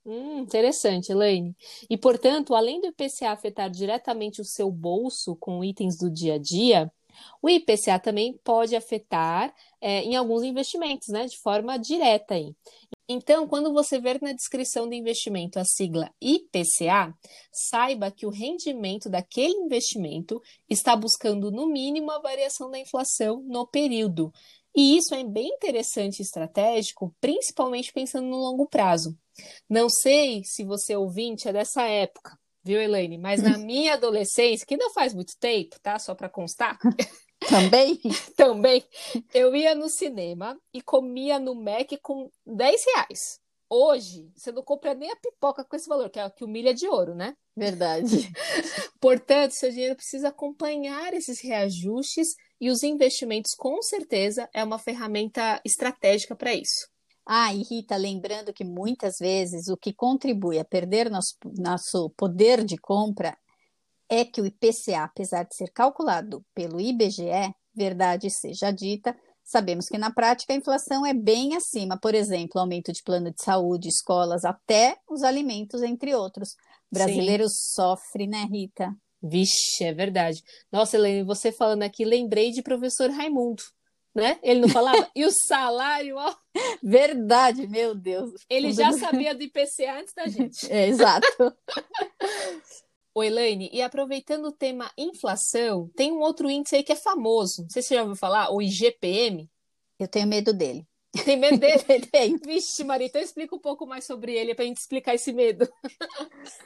Hum, 0.06 0.42
interessante, 0.42 1.12
Elaine. 1.12 1.58
E, 1.90 1.98
portanto, 1.98 2.54
além 2.54 2.80
do 2.80 2.86
IPCA 2.86 3.32
afetar 3.32 3.68
diretamente 3.68 4.40
o 4.40 4.46
seu 4.46 4.70
bolso 4.70 5.36
com 5.38 5.63
itens 5.63 5.98
do 5.98 6.12
dia 6.12 6.36
a 6.36 6.38
dia, 6.38 6.92
o 7.42 7.50
IPCA 7.50 7.98
também 7.98 8.40
pode 8.44 8.75
afetar 8.75 9.52
é, 9.82 10.04
em 10.04 10.16
alguns 10.16 10.44
investimentos, 10.44 11.08
né, 11.08 11.25
de 11.25 11.40
forma 11.40 11.78
direta 11.78 12.36
aí. 12.36 12.56
Então, 13.13 13.48
quando 13.48 13.72
você 13.72 14.00
ver 14.00 14.20
na 14.22 14.34
descrição 14.34 14.88
do 14.88 14.96
investimento 14.96 15.60
a 15.60 15.63
sigla 15.63 16.12
IPCA, 16.20 17.13
saiba 17.51 18.10
que 18.10 18.25
o 18.25 18.32
rendimento 18.32 19.08
daquele 19.08 19.53
investimento 19.53 20.41
está 20.67 20.96
buscando, 20.96 21.51
no 21.51 21.67
mínimo, 21.67 22.10
a 22.10 22.20
variação 22.20 22.72
da 22.72 22.79
inflação 22.79 23.43
no 23.46 23.67
período. 23.67 24.34
E 24.75 24.98
isso 24.98 25.13
é 25.13 25.24
bem 25.24 25.50
interessante 25.50 26.20
e 26.20 26.24
estratégico, 26.24 27.15
principalmente 27.22 27.93
pensando 27.93 28.27
no 28.27 28.38
longo 28.38 28.67
prazo. 28.67 29.15
Não 29.70 29.88
sei 29.88 30.43
se 30.43 30.63
você 30.63 30.96
ouvinte 30.96 31.48
é 31.48 31.53
dessa 31.53 31.84
época, 31.84 32.36
viu, 32.63 32.82
Elaine? 32.82 33.20
Mas 33.20 33.43
na 33.43 33.58
minha 33.60 33.93
adolescência, 33.93 34.65
que 34.65 34.75
não 34.75 34.91
faz 34.91 35.13
muito 35.13 35.38
tempo, 35.39 35.79
tá? 35.84 36.00
Só 36.00 36.15
para 36.15 36.29
constar. 36.29 36.79
Também? 37.50 38.00
Também. 38.35 38.83
Eu 39.33 39.55
ia 39.55 39.75
no 39.75 39.89
cinema 39.89 40.57
e 40.73 40.81
comia 40.81 41.39
no 41.39 41.55
Mac 41.55 41.91
com 42.01 42.29
10 42.45 42.85
reais. 42.85 43.39
hoje 43.69 44.29
você 44.35 44.51
não 44.51 44.62
compra 44.62 44.93
nem 44.93 45.12
a 45.12 45.15
pipoca 45.15 45.63
com 45.63 45.75
esse 45.75 45.89
valor, 45.89 46.09
que 46.09 46.19
é 46.19 46.29
que 46.29 46.43
o 46.43 46.47
milho 46.47 46.69
é 46.69 46.73
de 46.73 46.88
ouro, 46.88 47.15
né? 47.15 47.35
Verdade. 47.55 48.05
Portanto, 49.00 49.51
seu 49.51 49.71
dinheiro 49.71 49.95
precisa 49.95 50.29
acompanhar 50.29 51.13
esses 51.13 51.41
reajustes 51.41 52.35
e 52.62 52.69
os 52.69 52.83
investimentos, 52.83 53.53
com 53.53 53.81
certeza, 53.81 54.50
é 54.53 54.63
uma 54.63 54.79
ferramenta 54.79 55.59
estratégica 55.65 56.35
para 56.35 56.53
isso. 56.53 56.88
Ah, 57.25 57.53
e 57.53 57.63
Rita, 57.63 57.95
lembrando 57.95 58.53
que 58.53 58.65
muitas 58.65 59.17
vezes 59.17 59.69
o 59.69 59.77
que 59.77 59.93
contribui 59.93 60.59
a 60.59 60.65
perder 60.65 61.09
nosso, 61.09 61.35
nosso 61.57 62.09
poder 62.17 62.63
de 62.63 62.77
compra 62.77 63.38
é 64.20 64.25
que 64.25 64.41
o 64.41 64.46
IPCA, 64.46 65.03
apesar 65.03 65.43
de 65.43 65.55
ser 65.55 65.72
calculado 65.72 66.46
pelo 66.53 66.79
IBGE, 66.79 67.53
verdade 67.75 68.29
seja 68.29 68.72
dita, 68.72 69.15
sabemos 69.43 69.88
que 69.88 69.98
na 69.98 70.12
prática 70.12 70.53
a 70.53 70.55
inflação 70.55 71.05
é 71.05 71.13
bem 71.13 71.55
acima, 71.55 71.98
por 71.98 72.15
exemplo, 72.15 72.60
aumento 72.60 72.91
de 72.91 73.03
plano 73.03 73.32
de 73.32 73.43
saúde, 73.43 73.89
escolas, 73.89 74.46
até 74.46 74.98
os 75.10 75.24
alimentos, 75.24 75.82
entre 75.82 76.15
outros. 76.15 76.51
O 76.91 76.96
brasileiro 76.96 77.48
Sim. 77.48 77.55
sofre, 77.75 78.27
né, 78.27 78.48
Rita? 78.51 78.96
Vixe, 79.22 79.84
é 79.84 79.93
verdade. 79.93 80.43
Nossa, 80.72 80.98
Helene, 80.98 81.24
você 81.24 81.51
falando 81.51 81.84
aqui, 81.84 82.03
lembrei 82.03 82.51
de 82.51 82.62
professor 82.62 83.10
Raimundo, 83.10 83.63
né? 84.13 84.38
Ele 84.43 84.62
não 84.62 84.70
falava? 84.70 85.10
e 85.15 85.25
o 85.25 85.32
salário, 85.48 86.17
ó. 86.17 86.36
Verdade, 86.84 87.67
meu 87.67 87.96
Deus. 87.96 88.32
Ele 88.50 88.72
já 88.74 88.91
sabia 88.91 89.34
do 89.34 89.41
IPCA 89.41 90.00
antes 90.00 90.13
da 90.13 90.27
gente. 90.27 90.67
É, 90.70 90.88
exato. 90.88 91.25
Oi, 93.15 93.27
Elaine, 93.27 93.70
e 93.72 93.79
aproveitando 93.79 94.46
o 94.46 94.51
tema 94.51 94.91
inflação, 94.98 95.88
tem 95.96 96.12
um 96.12 96.20
outro 96.20 96.50
índice 96.50 96.77
aí 96.77 96.84
que 96.84 96.91
é 96.91 96.96
famoso. 96.96 97.62
Não 97.62 97.70
sei 97.70 97.84
se 97.84 97.89
você 97.89 97.96
já 97.96 98.01
ouviu 98.01 98.15
falar, 98.15 98.51
o 98.51 98.60
IGPM. 98.60 99.48
Eu 100.00 100.08
tenho 100.08 100.27
medo 100.27 100.51
dele. 100.51 100.88
Tem 101.24 101.38
medo 101.38 101.60
dele? 101.60 101.84
Tem. 102.12 102.38
Vixe, 102.38 102.84
Maria, 102.84 103.05
então 103.05 103.22
explica 103.22 103.55
um 103.55 103.60
pouco 103.60 103.86
mais 103.86 104.03
sobre 104.05 104.34
ele 104.34 104.55
para 104.55 104.65
a 104.65 104.67
gente 104.67 104.77
explicar 104.77 105.13
esse 105.13 105.32
medo. 105.32 105.70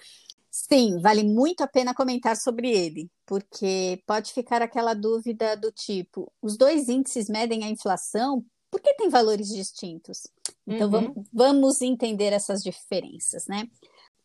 Sim, 0.49 0.99
vale 1.01 1.23
muito 1.23 1.61
a 1.61 1.67
pena 1.67 1.93
comentar 1.93 2.37
sobre 2.37 2.71
ele, 2.71 3.11
porque 3.25 4.01
pode 4.07 4.31
ficar 4.31 4.61
aquela 4.61 4.93
dúvida 4.93 5.55
do 5.57 5.69
tipo: 5.69 6.31
os 6.41 6.57
dois 6.57 6.87
índices 6.87 7.27
medem 7.27 7.65
a 7.65 7.69
inflação, 7.69 8.43
por 8.71 8.79
que 8.81 8.93
tem 8.93 9.09
valores 9.09 9.49
distintos? 9.49 10.27
Então 10.65 10.87
uhum. 10.87 10.91
vamos, 10.91 11.27
vamos 11.31 11.81
entender 11.81 12.31
essas 12.31 12.63
diferenças, 12.63 13.47
né? 13.47 13.67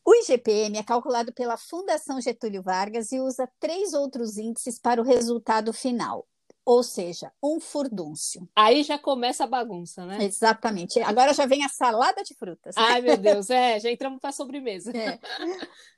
O 0.05 0.15
IGPM 0.15 0.79
é 0.79 0.83
calculado 0.83 1.33
pela 1.33 1.57
Fundação 1.57 2.21
Getúlio 2.21 2.63
Vargas 2.63 3.13
e 3.13 3.21
usa 3.21 3.49
três 3.61 3.95
outros 3.95 4.37
índices 4.37 4.79
para 4.79 5.01
o 5.01 5.05
resultado 5.05 5.73
final, 5.73 6.27
ou 6.65 6.83
seja, 6.83 7.33
um 7.43 7.61
furdúncio. 7.61 8.49
Aí 8.55 8.83
já 8.83 8.99
começa 8.99 9.45
a 9.45 9.47
bagunça, 9.47 10.05
né? 10.05 10.25
Exatamente. 10.25 11.01
Agora 11.01 11.33
já 11.33 11.47
vem 11.47 11.65
a 11.65 11.69
salada 11.69 12.25
de 12.25 12.35
frutas. 12.35 12.75
Ai, 12.77 13.01
meu 13.01 13.17
Deus, 13.19 13.49
é, 13.49 13.79
já 13.79 13.91
entramos 13.91 14.21
para 14.21 14.31
a 14.31 14.33
sobremesa. 14.33 14.91
É. 14.97 15.21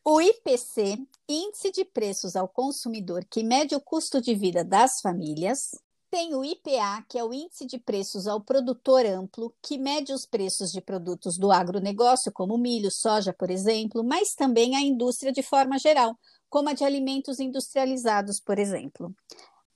O 0.05 0.21
IPC, 0.21 0.99
Índice 1.27 1.71
de 1.71 1.85
Preços 1.85 2.37
ao 2.37 2.47
Consumidor, 2.47 3.25
que 3.25 3.43
mede 3.43 3.75
o 3.75 3.81
custo 3.81 4.21
de 4.21 4.35
vida 4.35 4.63
das 4.63 5.01
famílias, 5.01 5.71
tem 6.15 6.33
o 6.33 6.45
IPA, 6.45 7.05
que 7.09 7.19
é 7.19 7.25
o 7.25 7.35
Índice 7.35 7.67
de 7.67 7.77
Preços 7.77 8.29
ao 8.29 8.41
Produtor 8.41 9.05
Amplo, 9.05 9.53
que 9.61 9.77
mede 9.77 10.13
os 10.13 10.25
preços 10.25 10.71
de 10.71 10.81
produtos 10.81 11.37
do 11.37 11.51
agronegócio, 11.51 12.31
como 12.31 12.57
milho, 12.57 12.89
soja, 12.89 13.33
por 13.33 13.51
exemplo, 13.51 14.05
mas 14.05 14.33
também 14.33 14.77
a 14.77 14.81
indústria 14.81 15.33
de 15.33 15.43
forma 15.43 15.77
geral, 15.77 16.17
como 16.49 16.69
a 16.69 16.73
de 16.73 16.85
alimentos 16.85 17.41
industrializados, 17.41 18.39
por 18.39 18.61
exemplo. 18.61 19.13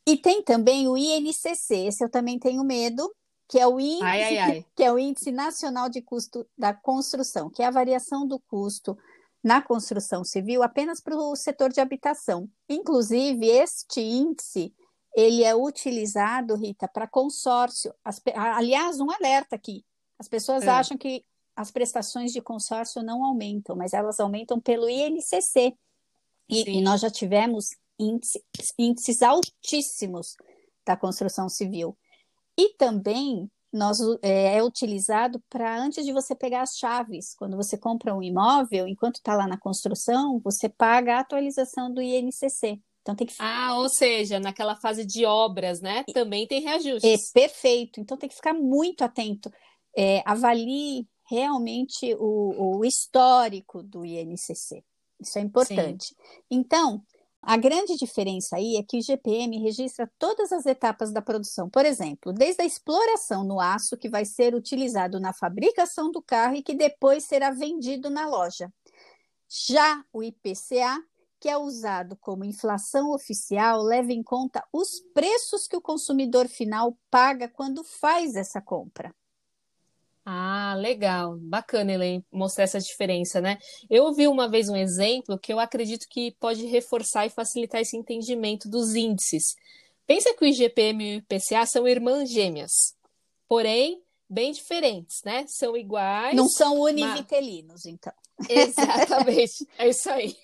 E 0.06 0.16
tem 0.16 0.40
também 0.40 0.86
o 0.86 0.96
INCC, 0.96 1.74
esse 1.88 2.04
eu 2.04 2.08
também 2.08 2.38
tenho 2.38 2.62
medo, 2.62 3.12
que 3.48 3.58
é 3.58 3.66
o 3.66 3.80
índice, 3.80 4.04
ai, 4.04 4.22
ai, 4.22 4.38
ai. 4.38 4.66
que 4.76 4.84
é 4.84 4.92
o 4.92 4.98
índice 4.98 5.32
nacional 5.32 5.88
de 5.88 6.00
custo 6.02 6.46
da 6.56 6.72
construção, 6.72 7.50
que 7.50 7.64
é 7.64 7.66
a 7.66 7.72
variação 7.72 8.24
do 8.24 8.38
custo 8.38 8.96
na 9.42 9.60
construção 9.60 10.22
civil 10.22 10.62
apenas 10.62 11.00
para 11.00 11.16
o 11.16 11.34
setor 11.34 11.72
de 11.72 11.80
habitação. 11.80 12.48
Inclusive, 12.68 13.44
este 13.44 14.00
índice 14.00 14.72
ele 15.16 15.44
é 15.44 15.54
utilizado, 15.54 16.54
Rita, 16.54 16.88
para 16.88 17.06
consórcio. 17.06 17.92
As, 18.04 18.20
aliás, 18.34 19.00
um 19.00 19.10
alerta 19.10 19.56
aqui. 19.56 19.84
As 20.18 20.28
pessoas 20.28 20.64
é. 20.64 20.68
acham 20.68 20.96
que 20.96 21.24
as 21.56 21.70
prestações 21.70 22.32
de 22.32 22.40
consórcio 22.40 23.02
não 23.02 23.24
aumentam, 23.24 23.74
mas 23.74 23.92
elas 23.92 24.20
aumentam 24.20 24.60
pelo 24.60 24.88
INCC. 24.88 25.76
E, 26.48 26.78
e 26.78 26.80
nós 26.80 27.00
já 27.00 27.10
tivemos 27.10 27.70
índice, 27.98 28.42
índices 28.78 29.22
altíssimos 29.22 30.36
da 30.86 30.96
construção 30.96 31.48
civil. 31.48 31.96
E 32.56 32.74
também 32.74 33.50
nós, 33.72 33.98
é, 34.22 34.56
é 34.56 34.62
utilizado 34.62 35.42
para 35.50 35.78
antes 35.78 36.04
de 36.04 36.12
você 36.12 36.34
pegar 36.34 36.62
as 36.62 36.76
chaves. 36.76 37.34
Quando 37.34 37.56
você 37.56 37.76
compra 37.76 38.14
um 38.14 38.22
imóvel, 38.22 38.86
enquanto 38.86 39.16
está 39.16 39.34
lá 39.34 39.46
na 39.46 39.58
construção, 39.58 40.40
você 40.40 40.68
paga 40.68 41.16
a 41.16 41.20
atualização 41.20 41.92
do 41.92 42.00
INCC. 42.00 42.80
Então 43.08 43.16
tem 43.16 43.26
que 43.26 43.34
Ah, 43.38 43.74
ou 43.78 43.88
seja, 43.88 44.38
naquela 44.38 44.76
fase 44.76 45.02
de 45.02 45.24
obras, 45.24 45.80
né? 45.80 46.04
Também 46.12 46.46
tem 46.46 46.60
reajustes. 46.60 47.30
É, 47.34 47.40
perfeito. 47.40 48.00
Então 48.00 48.18
tem 48.18 48.28
que 48.28 48.34
ficar 48.34 48.52
muito 48.52 49.02
atento. 49.02 49.50
É, 49.96 50.22
avalie 50.26 51.08
realmente 51.26 52.14
o, 52.18 52.76
o, 52.76 52.84
histórico 52.84 53.82
do 53.82 54.04
INCC. 54.04 54.84
Isso 55.18 55.38
é 55.38 55.40
importante. 55.40 56.08
Sim. 56.08 56.14
Então, 56.50 57.02
a 57.40 57.56
grande 57.56 57.96
diferença 57.96 58.56
aí 58.56 58.76
é 58.76 58.82
que 58.82 58.98
o 58.98 59.02
GPM 59.02 59.58
registra 59.58 60.10
todas 60.18 60.52
as 60.52 60.66
etapas 60.66 61.10
da 61.10 61.22
produção. 61.22 61.70
Por 61.70 61.86
exemplo, 61.86 62.30
desde 62.30 62.60
a 62.60 62.66
exploração 62.66 63.42
no 63.42 63.58
aço, 63.58 63.96
que 63.96 64.10
vai 64.10 64.26
ser 64.26 64.54
utilizado 64.54 65.18
na 65.18 65.32
fabricação 65.32 66.10
do 66.10 66.20
carro 66.20 66.56
e 66.56 66.62
que 66.62 66.74
depois 66.74 67.24
será 67.24 67.50
vendido 67.50 68.10
na 68.10 68.26
loja. 68.26 68.70
Já 69.48 70.04
o 70.12 70.22
IPCA 70.22 71.02
que 71.40 71.48
é 71.48 71.56
usado 71.56 72.16
como 72.16 72.44
inflação 72.44 73.12
oficial 73.12 73.82
leva 73.82 74.12
em 74.12 74.22
conta 74.22 74.64
os 74.72 75.00
preços 75.14 75.66
que 75.66 75.76
o 75.76 75.80
consumidor 75.80 76.48
final 76.48 76.96
paga 77.10 77.48
quando 77.48 77.84
faz 77.84 78.34
essa 78.34 78.60
compra. 78.60 79.14
Ah, 80.30 80.74
legal, 80.76 81.38
bacana, 81.38 81.92
Elaine, 81.92 82.22
mostrar 82.30 82.64
essa 82.64 82.78
diferença, 82.78 83.40
né? 83.40 83.58
Eu 83.88 84.04
ouvi 84.04 84.28
uma 84.28 84.46
vez 84.46 84.68
um 84.68 84.76
exemplo 84.76 85.38
que 85.38 85.50
eu 85.50 85.58
acredito 85.58 86.06
que 86.06 86.32
pode 86.32 86.66
reforçar 86.66 87.24
e 87.24 87.30
facilitar 87.30 87.80
esse 87.80 87.96
entendimento 87.96 88.68
dos 88.68 88.94
índices. 88.94 89.54
Pensa 90.06 90.34
que 90.34 90.44
o 90.44 90.46
IGPM 90.46 91.02
e 91.02 91.16
o 91.16 91.18
IPCA 91.20 91.64
são 91.64 91.88
irmãs 91.88 92.30
gêmeas, 92.30 92.94
porém 93.48 94.02
bem 94.28 94.52
diferentes, 94.52 95.22
né? 95.24 95.46
São 95.48 95.74
iguais. 95.74 96.36
Não 96.36 96.48
são 96.48 96.78
univitelinos, 96.78 97.84
mas... 97.84 97.86
então. 97.86 98.12
Exatamente, 98.48 99.66
é 99.78 99.88
isso 99.88 100.10
aí. 100.10 100.36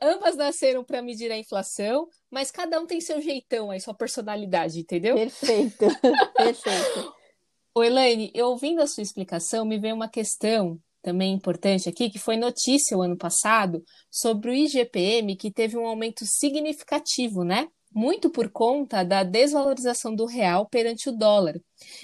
Ambas 0.00 0.36
nasceram 0.36 0.84
para 0.84 1.02
medir 1.02 1.30
a 1.32 1.38
inflação, 1.38 2.08
mas 2.30 2.50
cada 2.50 2.80
um 2.80 2.86
tem 2.86 3.00
seu 3.00 3.20
jeitão 3.20 3.70
aí, 3.70 3.80
sua 3.80 3.94
personalidade, 3.94 4.80
entendeu? 4.80 5.14
Perfeito, 5.14 5.86
perfeito. 6.36 7.14
Ô 7.74 7.82
Elaine, 7.82 8.30
eu 8.34 8.46
ouvindo 8.48 8.80
a 8.80 8.86
sua 8.86 9.02
explicação, 9.02 9.64
me 9.64 9.78
veio 9.78 9.94
uma 9.94 10.08
questão 10.08 10.80
também 11.02 11.32
importante 11.32 11.88
aqui, 11.88 12.10
que 12.10 12.18
foi 12.18 12.36
notícia 12.36 12.96
o 12.96 13.02
ano 13.02 13.16
passado 13.16 13.84
sobre 14.10 14.50
o 14.50 14.54
IGPM, 14.54 15.36
que 15.36 15.52
teve 15.52 15.76
um 15.76 15.86
aumento 15.86 16.24
significativo, 16.24 17.44
né? 17.44 17.68
Muito 17.96 18.28
por 18.28 18.50
conta 18.50 19.02
da 19.02 19.22
desvalorização 19.22 20.14
do 20.14 20.26
real 20.26 20.68
perante 20.68 21.08
o 21.08 21.16
dólar 21.16 21.58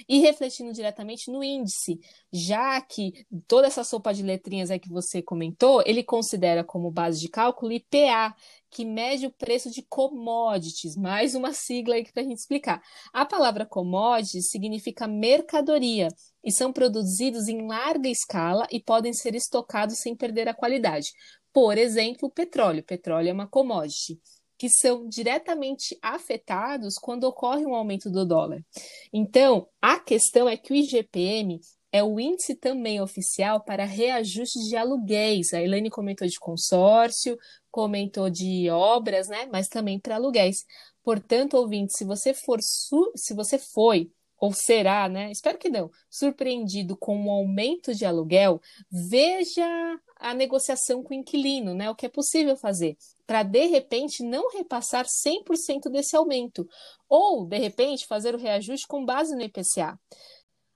e 0.09 0.19
refletindo 0.19 0.73
diretamente 0.73 1.29
no 1.31 1.43
índice, 1.43 1.99
já 2.31 2.81
que 2.81 3.13
toda 3.47 3.67
essa 3.67 3.83
sopa 3.83 4.11
de 4.11 4.23
letrinhas 4.23 4.71
aí 4.71 4.79
que 4.79 4.89
você 4.89 5.21
comentou, 5.21 5.83
ele 5.85 6.03
considera 6.03 6.63
como 6.63 6.89
base 6.89 7.19
de 7.19 7.29
cálculo 7.29 7.71
IPA, 7.71 8.35
que 8.71 8.83
mede 8.83 9.27
o 9.27 9.31
preço 9.31 9.69
de 9.69 9.83
commodities, 9.83 10.97
mais 10.97 11.35
uma 11.35 11.53
sigla 11.53 11.93
aí 11.93 12.11
para 12.11 12.23
a 12.23 12.25
gente 12.25 12.39
explicar. 12.39 12.81
A 13.13 13.23
palavra 13.23 13.63
commodities 13.63 14.49
significa 14.49 15.07
mercadoria 15.07 16.07
e 16.43 16.51
são 16.51 16.73
produzidos 16.73 17.47
em 17.47 17.67
larga 17.67 18.09
escala 18.09 18.65
e 18.71 18.81
podem 18.81 19.13
ser 19.13 19.35
estocados 19.35 19.99
sem 19.99 20.15
perder 20.15 20.47
a 20.47 20.55
qualidade. 20.55 21.11
Por 21.53 21.77
exemplo, 21.77 22.29
o 22.29 22.31
petróleo. 22.31 22.79
O 22.81 22.83
petróleo 22.83 23.29
é 23.29 23.33
uma 23.33 23.47
commodity 23.47 24.19
que 24.63 24.69
são 24.69 25.05
diretamente 25.09 25.99
afetados 26.01 26.95
quando 26.95 27.25
ocorre 27.25 27.65
um 27.65 27.75
aumento 27.75 28.09
do 28.09 28.25
dólar. 28.25 28.63
Então, 29.11 29.67
a 29.81 29.99
questão 29.99 30.47
é 30.47 30.55
que 30.55 30.71
o 30.71 30.75
IGPM 30.77 31.59
é 31.91 32.01
o 32.01 32.17
índice 32.17 32.55
também 32.55 33.01
oficial 33.01 33.59
para 33.59 33.83
reajustes 33.83 34.69
de 34.69 34.77
aluguéis. 34.77 35.53
A 35.53 35.61
Elaine 35.61 35.89
comentou 35.89 36.25
de 36.25 36.39
consórcio, 36.39 37.37
comentou 37.69 38.29
de 38.29 38.69
obras, 38.69 39.27
né? 39.27 39.49
Mas 39.51 39.67
também 39.67 39.99
para 39.99 40.15
aluguéis. 40.15 40.63
Portanto, 41.03 41.55
ouvinte, 41.55 41.91
se 41.97 42.05
você 42.05 42.33
for 42.33 42.59
se 42.61 43.33
você 43.33 43.59
foi 43.59 44.09
ou 44.39 44.53
será, 44.53 45.09
né? 45.09 45.29
Espero 45.29 45.57
que 45.57 45.67
não, 45.67 45.91
surpreendido 46.09 46.95
com 46.95 47.17
um 47.17 47.29
aumento 47.29 47.93
de 47.93 48.05
aluguel, 48.05 48.61
veja 48.89 49.67
a 50.15 50.33
negociação 50.33 51.03
com 51.03 51.13
o 51.13 51.17
inquilino, 51.17 51.73
né? 51.73 51.89
O 51.89 51.95
que 51.95 52.05
é 52.05 52.09
possível 52.09 52.55
fazer 52.55 52.95
para 53.25 53.43
de 53.43 53.65
repente 53.65 54.23
não 54.23 54.49
repassar 54.51 55.05
100% 55.05 55.89
desse 55.89 56.15
aumento, 56.15 56.67
ou 57.07 57.45
de 57.45 57.57
repente 57.57 58.07
fazer 58.07 58.35
o 58.35 58.37
reajuste 58.37 58.87
com 58.87 59.05
base 59.05 59.35
no 59.35 59.41
IPCA. 59.41 59.97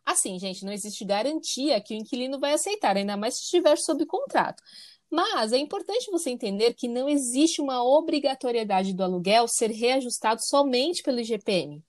Assim, 0.06 0.40
gente, 0.40 0.64
não 0.64 0.72
existe 0.72 1.04
garantia 1.04 1.82
que 1.82 1.94
o 1.94 1.98
inquilino 1.98 2.40
vai 2.40 2.54
aceitar, 2.54 2.96
ainda 2.96 3.18
mais 3.18 3.36
se 3.36 3.44
estiver 3.44 3.78
sob 3.78 4.06
contrato. 4.06 4.64
Mas 5.10 5.54
é 5.54 5.58
importante 5.58 6.12
você 6.12 6.30
entender 6.30 6.74
que 6.74 6.88
não 6.88 7.08
existe 7.08 7.62
uma 7.62 7.84
obrigatoriedade 7.84 8.94
do 8.94 9.04
aluguel 9.04 9.48
ser 9.48 9.72
reajustado 9.72 10.42
somente 10.44 11.02
pelo 11.02 11.20
IGPM. 11.20 11.82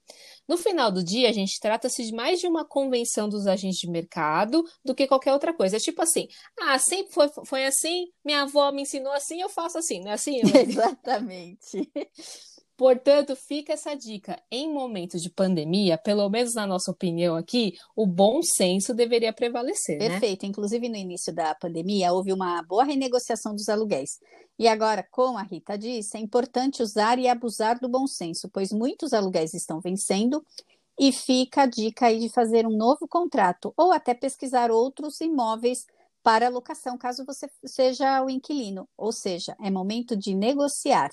No 0.49 0.57
final 0.57 0.91
do 0.91 1.03
dia, 1.03 1.29
a 1.29 1.31
gente 1.31 1.59
trata-se 1.59 2.03
de 2.03 2.11
mais 2.11 2.39
de 2.39 2.47
uma 2.47 2.65
convenção 2.65 3.29
dos 3.29 3.45
agentes 3.45 3.77
de 3.81 3.87
mercado 3.87 4.63
do 4.83 4.95
que 4.95 5.05
qualquer 5.05 5.31
outra 5.31 5.53
coisa. 5.53 5.77
É 5.77 5.79
tipo 5.79 6.01
assim, 6.01 6.27
ah, 6.59 6.79
sempre 6.79 7.13
foi, 7.13 7.29
foi 7.45 7.65
assim, 7.65 8.07
minha 8.25 8.41
avó 8.41 8.71
me 8.71 8.81
ensinou 8.81 9.11
assim, 9.13 9.39
eu 9.39 9.47
faço 9.47 9.77
assim, 9.77 10.01
não 10.01 10.09
é 10.09 10.13
assim? 10.15 10.41
Exatamente. 10.67 11.91
Portanto, 12.79 13.35
fica 13.35 13.73
essa 13.73 13.93
dica. 13.93 14.41
Em 14.49 14.71
momentos 14.71 15.21
de 15.21 15.29
pandemia, 15.29 15.97
pelo 15.97 16.29
menos 16.29 16.53
na 16.53 16.65
nossa 16.65 16.89
opinião 16.89 17.35
aqui, 17.35 17.77
o 17.93 18.07
bom 18.07 18.41
senso 18.41 18.93
deveria 18.93 19.33
prevalecer. 19.33 19.99
Né? 19.99 20.11
Perfeito. 20.11 20.43
Né? 20.43 20.49
Inclusive, 20.49 20.87
no 20.87 20.95
início 20.95 21.35
da 21.35 21.53
pandemia, 21.53 22.13
houve 22.13 22.31
uma 22.31 22.63
boa 22.63 22.85
renegociação 22.85 23.53
dos 23.53 23.67
aluguéis. 23.67 24.11
E 24.57 24.65
agora, 24.65 25.05
como 25.11 25.37
a 25.37 25.43
Rita 25.43 25.77
disse, 25.77 26.15
é 26.15 26.21
importante 26.21 26.81
usar 26.81 27.19
e 27.19 27.27
abusar 27.27 27.77
do 27.81 27.89
bom 27.89 28.07
senso, 28.07 28.47
pois 28.47 28.71
muitos 28.71 29.11
aluguéis 29.11 29.53
estão 29.53 29.81
vencendo 29.81 30.41
e 30.97 31.11
fica 31.11 31.63
a 31.63 31.65
dica 31.65 32.05
aí 32.05 32.17
de 32.17 32.29
fazer 32.29 32.65
um 32.65 32.77
novo 32.77 33.09
contrato 33.09 33.73
ou 33.75 33.91
até 33.91 34.13
pesquisar 34.13 34.71
outros 34.71 35.19
imóveis 35.19 35.85
para 36.23 36.47
locação, 36.47 36.97
caso 36.97 37.25
você 37.25 37.49
seja 37.65 38.23
o 38.23 38.29
inquilino. 38.29 38.87
Ou 38.95 39.11
seja, 39.11 39.53
é 39.61 39.69
momento 39.69 40.15
de 40.15 40.33
negociar. 40.33 41.09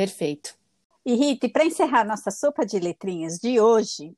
Perfeito. 0.00 0.56
E 1.04 1.12
Rita, 1.12 1.46
para 1.50 1.66
encerrar 1.66 2.06
nossa 2.06 2.30
sopa 2.30 2.64
de 2.64 2.78
letrinhas 2.78 3.36
de 3.36 3.60
hoje, 3.60 4.16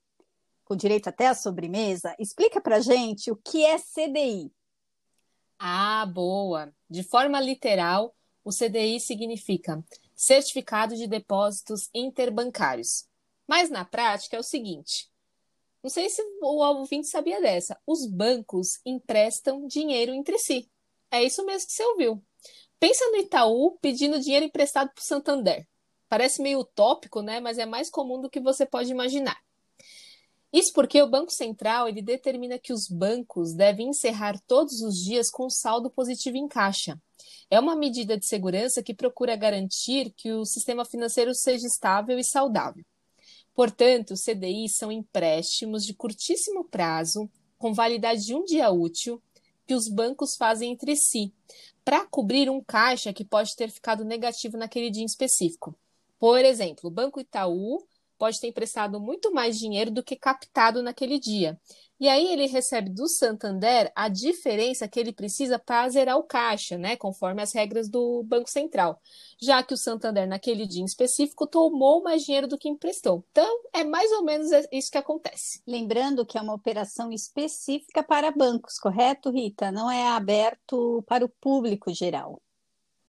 com 0.65 0.77
direito 0.77 1.09
até 1.09 1.27
à 1.27 1.35
sobremesa, 1.35 2.15
explica 2.21 2.61
para 2.61 2.79
gente 2.79 3.33
o 3.33 3.37
que 3.37 3.65
é 3.65 3.77
CDI. 3.79 4.53
Ah, 5.59 6.07
boa! 6.07 6.73
De 6.89 7.03
forma 7.03 7.41
literal, 7.41 8.15
o 8.45 8.51
CDI 8.51 9.01
significa 9.01 9.85
Certificado 10.15 10.95
de 10.95 11.09
Depósitos 11.09 11.91
Interbancários. 11.93 13.09
Mas 13.45 13.69
na 13.69 13.85
prática 13.85 14.37
é 14.37 14.39
o 14.39 14.45
seguinte: 14.45 15.11
não 15.83 15.91
sei 15.91 16.09
se 16.09 16.23
o 16.41 16.63
ouvinte 16.65 17.09
sabia 17.09 17.41
dessa, 17.41 17.77
os 17.85 18.07
bancos 18.07 18.79
emprestam 18.87 19.67
dinheiro 19.67 20.15
entre 20.15 20.39
si. 20.39 20.71
É 21.11 21.25
isso 21.25 21.45
mesmo 21.45 21.67
que 21.67 21.73
você 21.73 21.83
ouviu. 21.83 22.25
Pensa 22.79 23.05
no 23.11 23.17
Itaú 23.17 23.77
pedindo 23.81 24.21
dinheiro 24.21 24.47
emprestado 24.47 24.93
para 24.95 25.03
o 25.03 25.05
Santander. 25.05 25.67
Parece 26.13 26.43
meio 26.43 26.59
utópico, 26.59 27.23
né? 27.23 27.41
Mas 27.41 27.57
é 27.57 27.65
mais 27.65 27.89
comum 27.89 28.21
do 28.21 28.29
que 28.29 28.39
você 28.39 28.67
pode 28.67 28.91
imaginar. 28.91 29.35
Isso 30.53 30.71
porque 30.75 31.01
o 31.01 31.09
Banco 31.09 31.33
Central 31.33 31.89
ele 31.89 32.03
determina 32.03 32.59
que 32.59 32.71
os 32.71 32.87
bancos 32.87 33.55
devem 33.55 33.89
encerrar 33.89 34.39
todos 34.47 34.83
os 34.83 34.97
dias 35.03 35.31
com 35.31 35.49
saldo 35.49 35.89
positivo 35.89 36.37
em 36.37 36.47
caixa. 36.47 37.01
É 37.51 37.59
uma 37.59 37.75
medida 37.75 38.19
de 38.19 38.27
segurança 38.27 38.83
que 38.83 38.93
procura 38.93 39.35
garantir 39.37 40.13
que 40.15 40.31
o 40.31 40.45
sistema 40.45 40.85
financeiro 40.85 41.35
seja 41.35 41.67
estável 41.67 42.19
e 42.19 42.25
saudável. 42.25 42.85
Portanto, 43.55 44.15
CDIs 44.15 44.77
são 44.77 44.93
empréstimos 44.93 45.83
de 45.83 45.95
curtíssimo 45.95 46.63
prazo, 46.63 47.27
com 47.57 47.73
validade 47.73 48.27
de 48.27 48.35
um 48.35 48.45
dia 48.45 48.71
útil, 48.71 49.19
que 49.67 49.75
os 49.75 49.89
bancos 49.89 50.37
fazem 50.37 50.73
entre 50.73 50.95
si, 50.95 51.33
para 51.83 52.05
cobrir 52.05 52.51
um 52.51 52.63
caixa 52.63 53.15
que 53.15 53.25
pode 53.25 53.57
ter 53.57 53.71
ficado 53.71 54.05
negativo 54.05 54.59
naquele 54.59 54.91
dia 54.91 55.07
específico. 55.07 55.75
Por 56.23 56.45
exemplo, 56.45 56.89
o 56.89 56.91
Banco 56.93 57.19
Itaú 57.19 57.85
pode 58.17 58.39
ter 58.39 58.47
emprestado 58.47 59.01
muito 59.01 59.33
mais 59.35 59.59
dinheiro 59.59 59.91
do 59.91 60.05
que 60.05 60.15
captado 60.15 60.81
naquele 60.81 61.19
dia. 61.19 61.61
E 61.99 62.09
aí 62.09 62.33
ele 62.33 62.47
recebe 62.47 62.91
do 62.91 63.09
Santander 63.09 63.91
a 63.93 64.09
diferença 64.09 64.87
que 64.87 65.01
ele 65.01 65.13
precisa 65.13 65.59
para 65.59 65.89
zerar 65.89 66.17
o 66.17 66.23
caixa, 66.23 66.79
né, 66.79 66.95
conforme 66.95 67.43
as 67.43 67.53
regras 67.53 67.89
do 67.89 68.23
Banco 68.23 68.49
Central, 68.49 69.01
já 69.41 69.65
que 69.65 69.75
o 69.75 69.77
Santander 69.77 70.29
naquele 70.29 70.65
dia 70.65 70.83
em 70.83 70.85
específico 70.85 71.45
tomou 71.45 72.05
mais 72.05 72.23
dinheiro 72.23 72.47
do 72.47 72.57
que 72.57 72.69
emprestou. 72.69 73.25
Então, 73.33 73.61
é 73.73 73.83
mais 73.83 74.13
ou 74.13 74.23
menos 74.23 74.49
isso 74.71 74.93
que 74.93 74.99
acontece. 74.99 75.61
Lembrando 75.67 76.25
que 76.25 76.39
é 76.39 76.41
uma 76.41 76.55
operação 76.55 77.11
específica 77.11 78.01
para 78.01 78.31
bancos, 78.31 78.79
correto, 78.79 79.29
Rita? 79.29 79.73
Não 79.73 79.91
é 79.91 80.07
aberto 80.07 81.03
para 81.09 81.25
o 81.25 81.29
público 81.29 81.93
geral. 81.93 82.41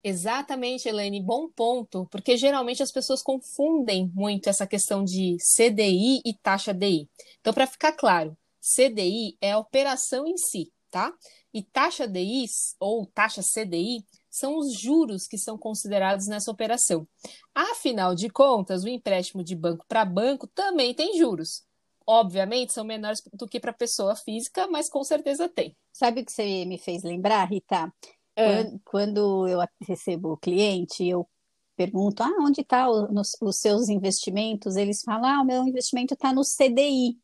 Exatamente, 0.03 0.89
Elaine, 0.89 1.23
bom 1.23 1.49
ponto, 1.51 2.07
porque 2.11 2.35
geralmente 2.35 2.83
as 2.83 2.91
pessoas 2.91 3.23
confundem 3.23 4.11
muito 4.15 4.49
essa 4.49 4.67
questão 4.67 5.05
de 5.05 5.37
CDI 5.39 6.23
e 6.25 6.33
taxa 6.43 6.73
DI. 6.73 7.07
Então, 7.39 7.53
para 7.53 7.67
ficar 7.67 7.93
claro, 7.93 8.35
CDI 8.63 9.37
é 9.43 9.53
a 9.53 9.59
operação 9.59 10.27
em 10.27 10.39
si, 10.39 10.73
tá? 10.91 11.13
E 11.53 11.63
taxa 11.63 12.09
DI 12.09 12.47
ou 12.79 13.05
taxa 13.07 13.43
CDI 13.43 14.03
são 14.31 14.57
os 14.57 14.73
juros 14.73 15.27
que 15.27 15.37
são 15.37 15.59
considerados 15.59 16.27
nessa 16.27 16.51
operação. 16.51 17.07
Afinal 17.55 18.15
de 18.15 18.31
contas, 18.31 18.85
o 18.85 18.89
empréstimo 18.89 19.45
de 19.45 19.55
banco 19.55 19.85
para 19.87 20.03
banco 20.05 20.47
também 20.47 20.95
tem 20.95 21.19
juros. 21.19 21.63
Obviamente, 22.07 22.73
são 22.73 22.85
menores 22.85 23.21
do 23.35 23.47
que 23.47 23.61
para 23.61 23.73
pessoa 23.73 24.17
física, 24.17 24.67
mas 24.67 24.89
com 24.89 25.05
certeza 25.05 25.47
tem. 25.47 25.77
Sabe 25.93 26.23
o 26.23 26.25
que 26.25 26.33
você 26.33 26.65
me 26.65 26.79
fez 26.79 27.03
lembrar, 27.03 27.45
Rita? 27.45 27.93
É. 28.41 28.65
Quando, 28.65 28.81
quando, 28.85 29.49
eu 29.49 29.59
recebo 29.87 30.33
o 30.33 30.37
cliente, 30.37 31.07
eu 31.07 31.29
pergunto, 31.77 32.23
ah, 32.23 32.37
onde 32.41 32.61
estão 32.61 33.07
tá 33.07 33.23
os 33.43 33.57
seus 33.59 33.89
investimentos? 33.89 34.77
Eles 34.77 35.03
falam, 35.03 35.31
ah, 35.31 35.43
o 35.43 35.47
meu 35.47 35.67
investimento 35.67 36.15
está 36.15 36.33
no 36.33 36.43
CDI. 36.43 37.17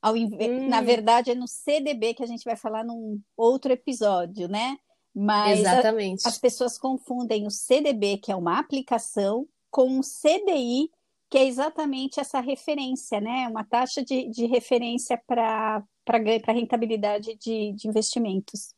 Ao 0.00 0.14
hum. 0.14 0.68
Na 0.68 0.80
verdade, 0.80 1.32
é 1.32 1.34
no 1.34 1.48
CDB 1.48 2.14
que 2.14 2.22
a 2.22 2.26
gente 2.26 2.44
vai 2.44 2.56
falar 2.56 2.84
num 2.84 3.20
outro 3.36 3.72
episódio, 3.72 4.48
né? 4.48 4.76
Mas 5.14 5.60
Exatamente. 5.60 6.24
A, 6.24 6.28
as 6.28 6.38
pessoas 6.38 6.78
confundem 6.78 7.46
o 7.46 7.50
CDB, 7.50 8.18
que 8.18 8.30
é 8.30 8.36
uma 8.36 8.58
aplicação, 8.58 9.48
com 9.70 9.98
o 9.98 10.02
CDI, 10.02 10.90
que 11.28 11.36
é 11.36 11.44
exatamente 11.44 12.20
essa 12.20 12.40
referência, 12.40 13.20
né? 13.20 13.48
Uma 13.48 13.64
taxa 13.64 14.02
de, 14.02 14.28
de 14.28 14.46
referência 14.46 15.20
para 15.26 15.82
rentabilidade 16.46 17.36
de, 17.36 17.72
de 17.72 17.88
investimentos. 17.88 18.74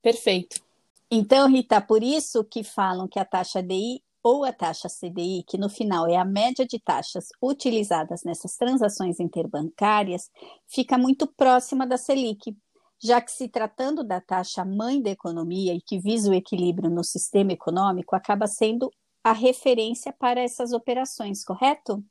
Perfeito. 0.00 0.62
Então, 1.10 1.48
Rita, 1.48 1.80
por 1.80 2.02
isso 2.02 2.44
que 2.44 2.62
falam 2.62 3.08
que 3.08 3.18
a 3.18 3.24
taxa 3.24 3.62
DI 3.62 4.02
ou 4.22 4.44
a 4.44 4.52
taxa 4.52 4.88
CDI, 4.88 5.42
que 5.44 5.58
no 5.58 5.68
final 5.68 6.06
é 6.06 6.16
a 6.16 6.24
média 6.24 6.66
de 6.66 6.78
taxas 6.78 7.28
utilizadas 7.42 8.22
nessas 8.22 8.56
transações 8.56 9.18
interbancárias, 9.18 10.30
fica 10.68 10.98
muito 10.98 11.26
próxima 11.26 11.86
da 11.86 11.96
Selic, 11.96 12.56
já 13.02 13.20
que 13.20 13.32
se 13.32 13.48
tratando 13.48 14.04
da 14.04 14.20
taxa 14.20 14.64
mãe 14.64 15.00
da 15.00 15.10
economia 15.10 15.74
e 15.74 15.80
que 15.80 15.98
visa 15.98 16.30
o 16.30 16.34
equilíbrio 16.34 16.90
no 16.90 17.02
sistema 17.02 17.52
econômico, 17.52 18.14
acaba 18.14 18.46
sendo 18.46 18.90
a 19.24 19.32
referência 19.32 20.12
para 20.12 20.40
essas 20.40 20.72
operações, 20.72 21.42
correto? 21.42 22.04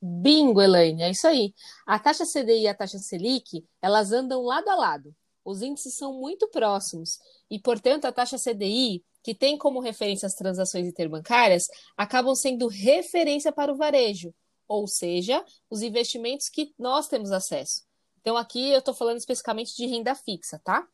Bingo, 0.00 0.60
Elaine, 0.60 1.02
é 1.02 1.10
isso 1.10 1.26
aí. 1.28 1.54
A 1.86 1.98
taxa 1.98 2.24
CDI 2.24 2.62
e 2.62 2.68
a 2.68 2.74
taxa 2.74 2.98
Selic, 2.98 3.64
elas 3.80 4.10
andam 4.10 4.42
lado 4.42 4.68
a 4.68 4.74
lado. 4.74 5.14
Os 5.44 5.62
índices 5.62 5.94
são 5.96 6.12
muito 6.14 6.48
próximos 6.48 7.18
e, 7.50 7.58
portanto, 7.58 8.04
a 8.04 8.12
taxa 8.12 8.36
CDI, 8.38 9.04
que 9.22 9.34
tem 9.34 9.58
como 9.58 9.80
referência 9.80 10.26
as 10.26 10.34
transações 10.34 10.86
interbancárias, 10.86 11.64
acabam 11.96 12.34
sendo 12.34 12.66
referência 12.68 13.52
para 13.52 13.72
o 13.72 13.76
varejo, 13.76 14.32
ou 14.68 14.86
seja, 14.86 15.44
os 15.68 15.82
investimentos 15.82 16.48
que 16.48 16.72
nós 16.78 17.08
temos 17.08 17.32
acesso. 17.32 17.82
Então, 18.20 18.36
aqui 18.36 18.70
eu 18.70 18.78
estou 18.78 18.94
falando 18.94 19.18
especificamente 19.18 19.76
de 19.76 19.86
renda 19.86 20.14
fixa, 20.14 20.60
tá? 20.64 20.86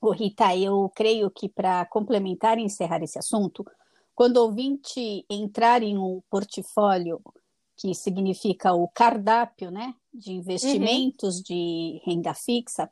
Ô, 0.00 0.10
Rita, 0.10 0.54
eu 0.56 0.90
creio 0.94 1.30
que 1.30 1.48
para 1.48 1.84
complementar 1.86 2.58
e 2.58 2.62
encerrar 2.62 3.02
esse 3.02 3.18
assunto, 3.18 3.64
quando 4.14 4.36
o 4.36 4.42
ouvinte 4.44 5.24
entrar 5.30 5.82
em 5.82 5.96
um 5.96 6.20
portfólio 6.30 7.20
que 7.76 7.94
significa 7.94 8.72
o 8.74 8.88
cardápio 8.88 9.70
né, 9.70 9.94
de 10.12 10.32
investimentos 10.32 11.36
uhum. 11.36 11.42
de 11.42 12.02
renda 12.04 12.34
fixa, 12.34 12.90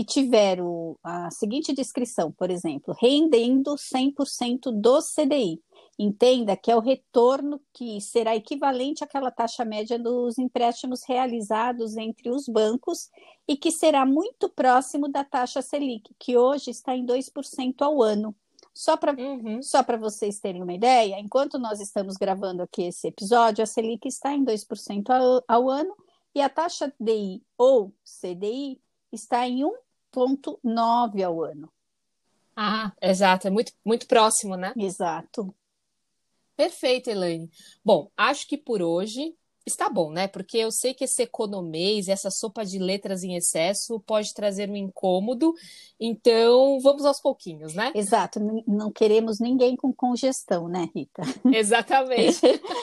e 0.00 0.04
tiver 0.04 0.62
o, 0.62 0.98
a 1.04 1.30
seguinte 1.30 1.74
descrição, 1.74 2.32
por 2.32 2.50
exemplo, 2.50 2.96
rendendo 2.98 3.74
100% 3.74 4.72
do 4.72 4.98
CDI, 5.02 5.60
entenda 5.98 6.56
que 6.56 6.70
é 6.70 6.74
o 6.74 6.80
retorno 6.80 7.60
que 7.70 8.00
será 8.00 8.34
equivalente 8.34 9.04
àquela 9.04 9.30
taxa 9.30 9.62
média 9.62 9.98
dos 9.98 10.38
empréstimos 10.38 11.02
realizados 11.06 11.98
entre 11.98 12.30
os 12.30 12.48
bancos 12.48 13.10
e 13.46 13.58
que 13.58 13.70
será 13.70 14.06
muito 14.06 14.48
próximo 14.48 15.06
da 15.06 15.22
taxa 15.22 15.60
Selic, 15.60 16.14
que 16.18 16.34
hoje 16.34 16.70
está 16.70 16.96
em 16.96 17.04
2% 17.04 17.82
ao 17.82 18.02
ano. 18.02 18.34
Só 18.72 18.96
para 18.96 19.12
uhum. 19.12 19.60
Só 19.62 19.82
vocês 19.98 20.40
terem 20.40 20.62
uma 20.62 20.72
ideia, 20.72 21.20
enquanto 21.20 21.58
nós 21.58 21.78
estamos 21.78 22.16
gravando 22.16 22.62
aqui 22.62 22.84
esse 22.84 23.06
episódio, 23.06 23.62
a 23.62 23.66
Selic 23.66 24.08
está 24.08 24.32
em 24.32 24.42
2% 24.42 25.10
ao, 25.10 25.44
ao 25.46 25.68
ano 25.68 25.94
e 26.34 26.40
a 26.40 26.48
taxa 26.48 26.90
DI 26.98 27.42
ou 27.58 27.92
CDI 28.02 28.80
está 29.12 29.46
em 29.46 29.64
1 30.16 30.36
1,9 30.36 31.22
ao 31.22 31.42
ano. 31.44 31.72
Ah, 32.56 32.92
exato, 33.00 33.46
é 33.46 33.50
muito, 33.50 33.72
muito 33.84 34.06
próximo, 34.06 34.56
né? 34.56 34.72
Exato. 34.76 35.54
Perfeito, 36.56 37.08
Elaine. 37.08 37.50
Bom, 37.82 38.10
acho 38.16 38.46
que 38.46 38.58
por 38.58 38.82
hoje 38.82 39.34
está 39.66 39.88
bom, 39.88 40.10
né? 40.10 40.26
Porque 40.26 40.58
eu 40.58 40.70
sei 40.70 40.94
que 40.94 41.04
esse 41.04 41.22
economês, 41.22 42.08
essa 42.08 42.30
sopa 42.30 42.64
de 42.64 42.78
letras 42.78 43.22
em 43.22 43.36
excesso 43.36 44.00
pode 44.00 44.34
trazer 44.34 44.70
um 44.70 44.76
incômodo, 44.76 45.54
então 45.98 46.80
vamos 46.80 47.04
aos 47.04 47.20
pouquinhos, 47.20 47.74
né? 47.74 47.92
Exato, 47.94 48.40
não 48.66 48.90
queremos 48.90 49.38
ninguém 49.38 49.76
com 49.76 49.92
congestão, 49.92 50.68
né, 50.68 50.88
Rita? 50.94 51.22
Exatamente. 51.52 52.40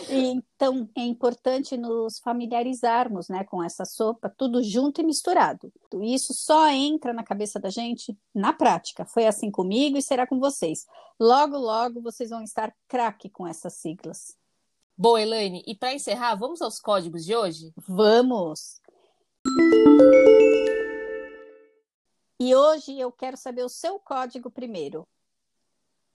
então 0.10 0.90
é 0.96 1.02
importante 1.02 1.78
nos 1.78 2.20
familiarizarmos, 2.20 3.28
né, 3.30 3.44
com 3.44 3.64
essa 3.64 3.86
sopa, 3.86 4.34
tudo 4.36 4.64
junto 4.64 5.02
e 5.02 5.04
misturado. 5.04 5.72
Isso 6.02 6.34
só 6.34 6.70
entra 6.70 7.14
na 7.14 7.24
cabeça 7.24 7.60
da 7.60 7.70
gente 7.70 8.18
na 8.34 8.54
prática. 8.54 9.06
Foi 9.06 9.26
assim 9.26 9.50
comigo 9.50 9.98
e 9.98 10.02
será 10.02 10.28
com 10.28 10.40
vocês. 10.40 10.86
Logo, 11.20 11.58
logo 11.58 12.02
vocês 12.02 12.30
vão 12.30 12.44
estar 12.44 12.74
craque 12.88 13.30
com 13.30 13.48
essas 13.48 13.74
siglas. 13.74 14.36
Boa, 15.00 15.22
Elaine. 15.22 15.62
E 15.68 15.76
para 15.76 15.94
encerrar, 15.94 16.34
vamos 16.34 16.60
aos 16.60 16.80
códigos 16.80 17.24
de 17.24 17.36
hoje? 17.36 17.72
Vamos! 17.88 18.82
E 22.40 22.56
hoje 22.56 23.00
eu 23.00 23.12
quero 23.12 23.38
saber 23.38 23.64
o 23.64 23.70
seu 23.70 24.00
código 24.00 24.50
primeiro. 24.50 25.08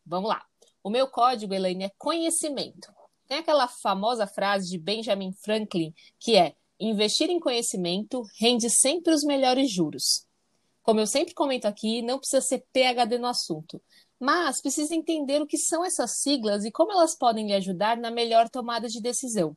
Vamos 0.05 0.29
lá. 0.29 0.45
O 0.83 0.91
meu 0.91 1.07
código, 1.07 1.55
Elaine, 1.55 1.85
é 1.85 1.93
conhecimento. 1.97 2.93
Tem 3.29 3.39
aquela 3.39 3.69
famosa 3.69 4.27
frase 4.27 4.69
de 4.69 4.79
Benjamin 4.79 5.33
Franklin 5.33 5.95
que 6.19 6.35
é: 6.35 6.57
investir 6.81 7.31
em 7.31 7.39
conhecimento 7.39 8.25
rende 8.37 8.69
sempre 8.69 9.15
os 9.15 9.23
melhores 9.23 9.71
juros. 9.71 10.27
Como 10.83 10.99
eu 10.99 11.07
sempre 11.07 11.35
comento 11.35 11.69
aqui, 11.69 12.03
não 12.03 12.19
precisa 12.19 12.43
ser 12.43 12.67
PhD 12.73 13.17
no 13.17 13.29
assunto 13.29 13.81
mas 14.23 14.61
precisa 14.61 14.95
entender 14.95 15.43
o 15.43 15.47
que 15.49 15.59
são 15.59 15.85
essas 15.85 16.19
siglas 16.19 16.65
e 16.65 16.71
como 16.71 16.93
elas 16.93 17.13
podem 17.13 17.49
lhe 17.49 17.55
ajudar 17.55 17.97
na 17.97 18.09
melhor 18.09 18.49
tomada 18.49 18.89
de 18.89 19.01
decisão, 19.01 19.57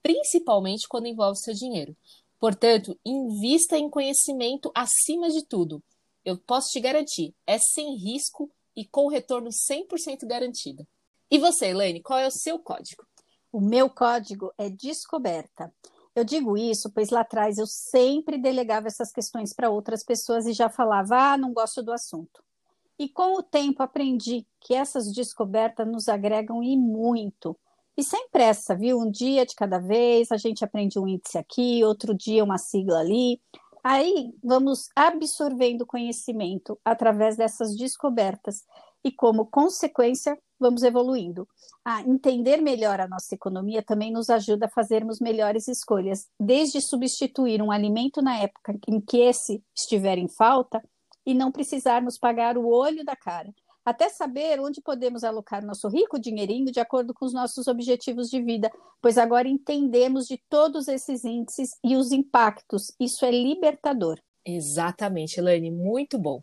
principalmente 0.00 0.86
quando 0.86 1.08
envolve 1.08 1.36
seu 1.40 1.52
dinheiro. 1.52 1.96
Portanto, 2.38 2.96
invista 3.04 3.76
em 3.76 3.90
conhecimento 3.90 4.70
acima 4.72 5.28
de 5.30 5.44
tudo. 5.44 5.82
Eu 6.24 6.38
posso 6.38 6.68
te 6.70 6.78
garantir, 6.78 7.34
é 7.44 7.58
sem 7.58 7.96
risco 7.96 8.48
e 8.76 8.84
com 8.84 9.08
retorno 9.08 9.50
100% 9.50 10.24
garantido. 10.28 10.86
E 11.28 11.36
você, 11.36 11.70
Elaine, 11.70 12.00
qual 12.00 12.20
é 12.20 12.28
o 12.28 12.30
seu 12.30 12.56
código? 12.60 13.04
O 13.50 13.60
meu 13.60 13.90
código 13.90 14.52
é 14.56 14.70
descoberta. 14.70 15.74
Eu 16.14 16.22
digo 16.22 16.56
isso, 16.56 16.88
pois 16.88 17.10
lá 17.10 17.22
atrás 17.22 17.58
eu 17.58 17.66
sempre 17.66 18.38
delegava 18.38 18.86
essas 18.86 19.10
questões 19.10 19.52
para 19.52 19.70
outras 19.70 20.04
pessoas 20.04 20.46
e 20.46 20.52
já 20.52 20.70
falava, 20.70 21.32
ah, 21.32 21.36
não 21.36 21.52
gosto 21.52 21.82
do 21.82 21.92
assunto. 21.92 22.43
E 22.98 23.08
com 23.08 23.38
o 23.38 23.42
tempo 23.42 23.82
aprendi 23.82 24.46
que 24.60 24.74
essas 24.74 25.12
descobertas 25.12 25.86
nos 25.86 26.08
agregam 26.08 26.62
e 26.62 26.76
muito. 26.76 27.56
E 27.96 28.02
sem 28.02 28.28
pressa, 28.28 28.76
viu? 28.76 28.98
Um 28.98 29.10
dia 29.10 29.46
de 29.46 29.54
cada 29.54 29.78
vez, 29.78 30.32
a 30.32 30.36
gente 30.36 30.64
aprende 30.64 30.98
um 30.98 31.06
índice 31.06 31.38
aqui, 31.38 31.84
outro 31.84 32.14
dia 32.14 32.42
uma 32.42 32.58
sigla 32.58 32.98
ali. 32.98 33.40
Aí 33.82 34.32
vamos 34.42 34.88
absorvendo 34.96 35.86
conhecimento 35.86 36.78
através 36.84 37.36
dessas 37.36 37.76
descobertas 37.76 38.64
e, 39.04 39.12
como 39.12 39.46
consequência, 39.46 40.38
vamos 40.58 40.82
evoluindo. 40.82 41.46
A 41.84 42.00
entender 42.00 42.62
melhor 42.62 42.98
a 43.00 43.06
nossa 43.06 43.34
economia 43.34 43.82
também 43.82 44.10
nos 44.10 44.30
ajuda 44.30 44.66
a 44.66 44.70
fazermos 44.70 45.20
melhores 45.20 45.68
escolhas, 45.68 46.26
desde 46.40 46.80
substituir 46.80 47.60
um 47.60 47.70
alimento 47.70 48.22
na 48.22 48.38
época 48.38 48.74
em 48.88 49.00
que 49.00 49.18
esse 49.18 49.62
estiver 49.76 50.16
em 50.16 50.28
falta, 50.28 50.82
e 51.26 51.34
não 51.34 51.50
precisarmos 51.52 52.18
pagar 52.18 52.56
o 52.56 52.66
olho 52.66 53.04
da 53.04 53.16
cara. 53.16 53.54
Até 53.84 54.08
saber 54.08 54.58
onde 54.60 54.80
podemos 54.80 55.24
alocar 55.24 55.64
nosso 55.64 55.88
rico 55.88 56.18
dinheirinho 56.18 56.72
de 56.72 56.80
acordo 56.80 57.12
com 57.12 57.26
os 57.26 57.34
nossos 57.34 57.68
objetivos 57.68 58.30
de 58.30 58.40
vida, 58.40 58.72
pois 59.00 59.18
agora 59.18 59.46
entendemos 59.46 60.26
de 60.26 60.38
todos 60.48 60.88
esses 60.88 61.24
índices 61.24 61.76
e 61.84 61.94
os 61.94 62.10
impactos. 62.10 62.92
Isso 62.98 63.26
é 63.26 63.30
libertador. 63.30 64.18
Exatamente, 64.44 65.38
Elaine, 65.38 65.70
muito 65.70 66.18
bom. 66.18 66.42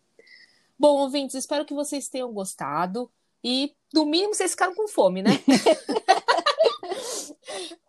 Bom, 0.78 0.98
ouvintes, 1.00 1.36
espero 1.36 1.66
que 1.66 1.74
vocês 1.74 2.08
tenham 2.08 2.32
gostado 2.32 3.10
e, 3.44 3.74
no 3.94 4.06
mínimo, 4.06 4.36
vocês 4.36 4.52
ficaram 4.52 4.76
com 4.76 4.88
fome, 4.88 5.24
né? 5.24 5.32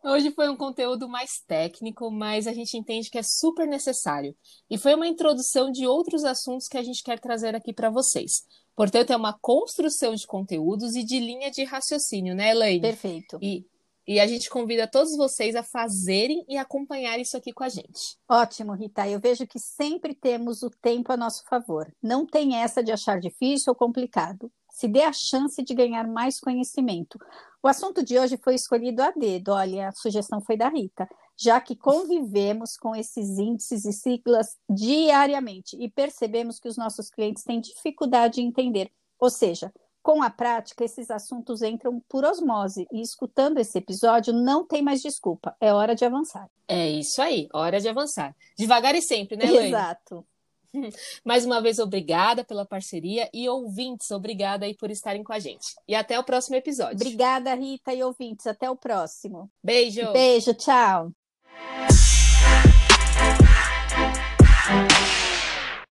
Hoje 0.04 0.32
foi 0.32 0.48
um 0.48 0.56
conteúdo 0.56 1.08
mais 1.08 1.40
técnico, 1.46 2.11
mas 2.11 2.46
a 2.46 2.52
gente 2.52 2.76
entende 2.76 3.08
que 3.08 3.18
é 3.18 3.22
super 3.22 3.66
necessário. 3.66 4.35
E 4.68 4.76
foi 4.76 4.94
uma 4.94 5.06
introdução 5.06 5.70
de 5.70 5.87
outros 5.87 6.24
assuntos 6.24 6.66
que 6.66 6.76
a 6.76 6.82
gente 6.82 7.02
quer 7.02 7.20
trazer 7.20 7.54
aqui 7.54 7.72
para 7.72 7.90
vocês. 7.90 8.42
Portanto, 8.74 9.12
é 9.12 9.16
uma 9.16 9.37
construção 9.40 10.14
de 10.14 10.26
conteúdos 10.26 10.96
e 10.96 11.04
de 11.04 11.20
linha 11.20 11.50
de 11.50 11.62
raciocínio, 11.64 12.35
né, 12.35 12.50
Elaine? 12.50 12.80
Perfeito. 12.80 13.38
E, 13.40 13.64
e 14.06 14.18
a 14.18 14.26
gente 14.26 14.50
convida 14.50 14.88
todos 14.88 15.16
vocês 15.16 15.54
a 15.54 15.62
fazerem 15.62 16.44
e 16.48 16.56
acompanhar 16.56 17.20
isso 17.20 17.37
aqui 17.37 17.52
com 17.52 17.62
a 17.62 17.68
gente. 17.68 18.16
Ótimo, 18.28 18.72
Rita. 18.72 19.08
Eu 19.08 19.20
vejo 19.20 19.46
que 19.46 19.58
sempre 19.58 20.14
temos 20.14 20.62
o 20.62 20.70
tempo 20.70 21.12
a 21.12 21.16
nosso 21.16 21.44
favor. 21.48 21.92
Não 22.02 22.26
tem 22.26 22.56
essa 22.56 22.82
de 22.82 22.90
achar 22.90 23.20
difícil 23.20 23.70
ou 23.70 23.76
complicado 23.76 24.50
se 24.72 24.88
dê 24.88 25.02
a 25.02 25.12
chance 25.12 25.62
de 25.62 25.74
ganhar 25.74 26.08
mais 26.08 26.40
conhecimento. 26.40 27.18
O 27.62 27.68
assunto 27.68 28.02
de 28.02 28.18
hoje 28.18 28.37
foi 28.42 28.54
escolhido 28.54 29.02
a 29.02 29.11
dedo, 29.11 29.52
olha, 29.52 29.88
a 29.88 29.92
sugestão 29.92 30.40
foi 30.40 30.56
da 30.56 30.68
Rita, 30.68 31.08
já 31.37 31.61
que 31.61 31.76
convivemos 31.76 32.76
com 32.76 32.96
esses 32.96 33.38
índices 33.38 33.85
e 33.85 33.92
siglas 33.92 34.56
diariamente 34.68 35.76
e 35.76 35.88
percebemos 35.88 36.58
que 36.58 36.68
os 36.68 36.76
nossos 36.76 37.11
clientes 37.11 37.44
têm 37.44 37.61
dificuldade 37.61 38.40
em 38.40 38.46
entender. 38.46 38.90
Ou 39.18 39.30
seja, 39.30 39.72
com 40.02 40.22
a 40.22 40.30
prática, 40.30 40.85
esses 40.85 41.11
assuntos 41.11 41.62
entram 41.62 42.02
por 42.08 42.24
osmose 42.24 42.88
e 42.90 43.00
escutando 43.00 43.58
esse 43.58 43.78
episódio 43.78 44.32
não 44.32 44.66
tem 44.66 44.82
mais 44.82 45.00
desculpa, 45.00 45.54
é 45.61 45.72
hora 45.72 45.94
de 45.94 46.04
avançar. 46.04 46.50
É 46.66 46.88
isso 46.90 47.22
aí, 47.22 47.48
hora 47.52 47.78
de 47.78 47.88
avançar. 47.88 48.35
Devagar 48.58 48.94
e 48.96 49.02
sempre, 49.02 49.37
né, 49.37 49.46
Elaine? 49.46 49.68
Exato. 49.68 50.26
Mais 51.24 51.44
uma 51.44 51.61
vez, 51.61 51.78
obrigada 51.78 52.44
pela 52.44 52.64
parceria 52.64 53.28
e 53.32 53.48
ouvintes, 53.48 54.11
obrigada 54.11 54.64
aí 54.66 54.74
por 54.74 54.90
estarem 54.90 55.22
com 55.22 55.32
a 55.32 55.38
gente. 55.38 55.74
E 55.87 55.94
até 55.94 56.18
o 56.18 56.24
próximo 56.24 56.56
episódio. 56.56 56.94
Obrigada, 56.96 57.54
Rita 57.54 57.92
e 57.94 58.02
ouvintes. 58.02 58.46
Até 58.46 58.70
o 58.70 58.76
próximo. 58.76 59.50
Beijo. 59.62 60.12
Beijo, 60.12 60.54
tchau. 60.54 61.12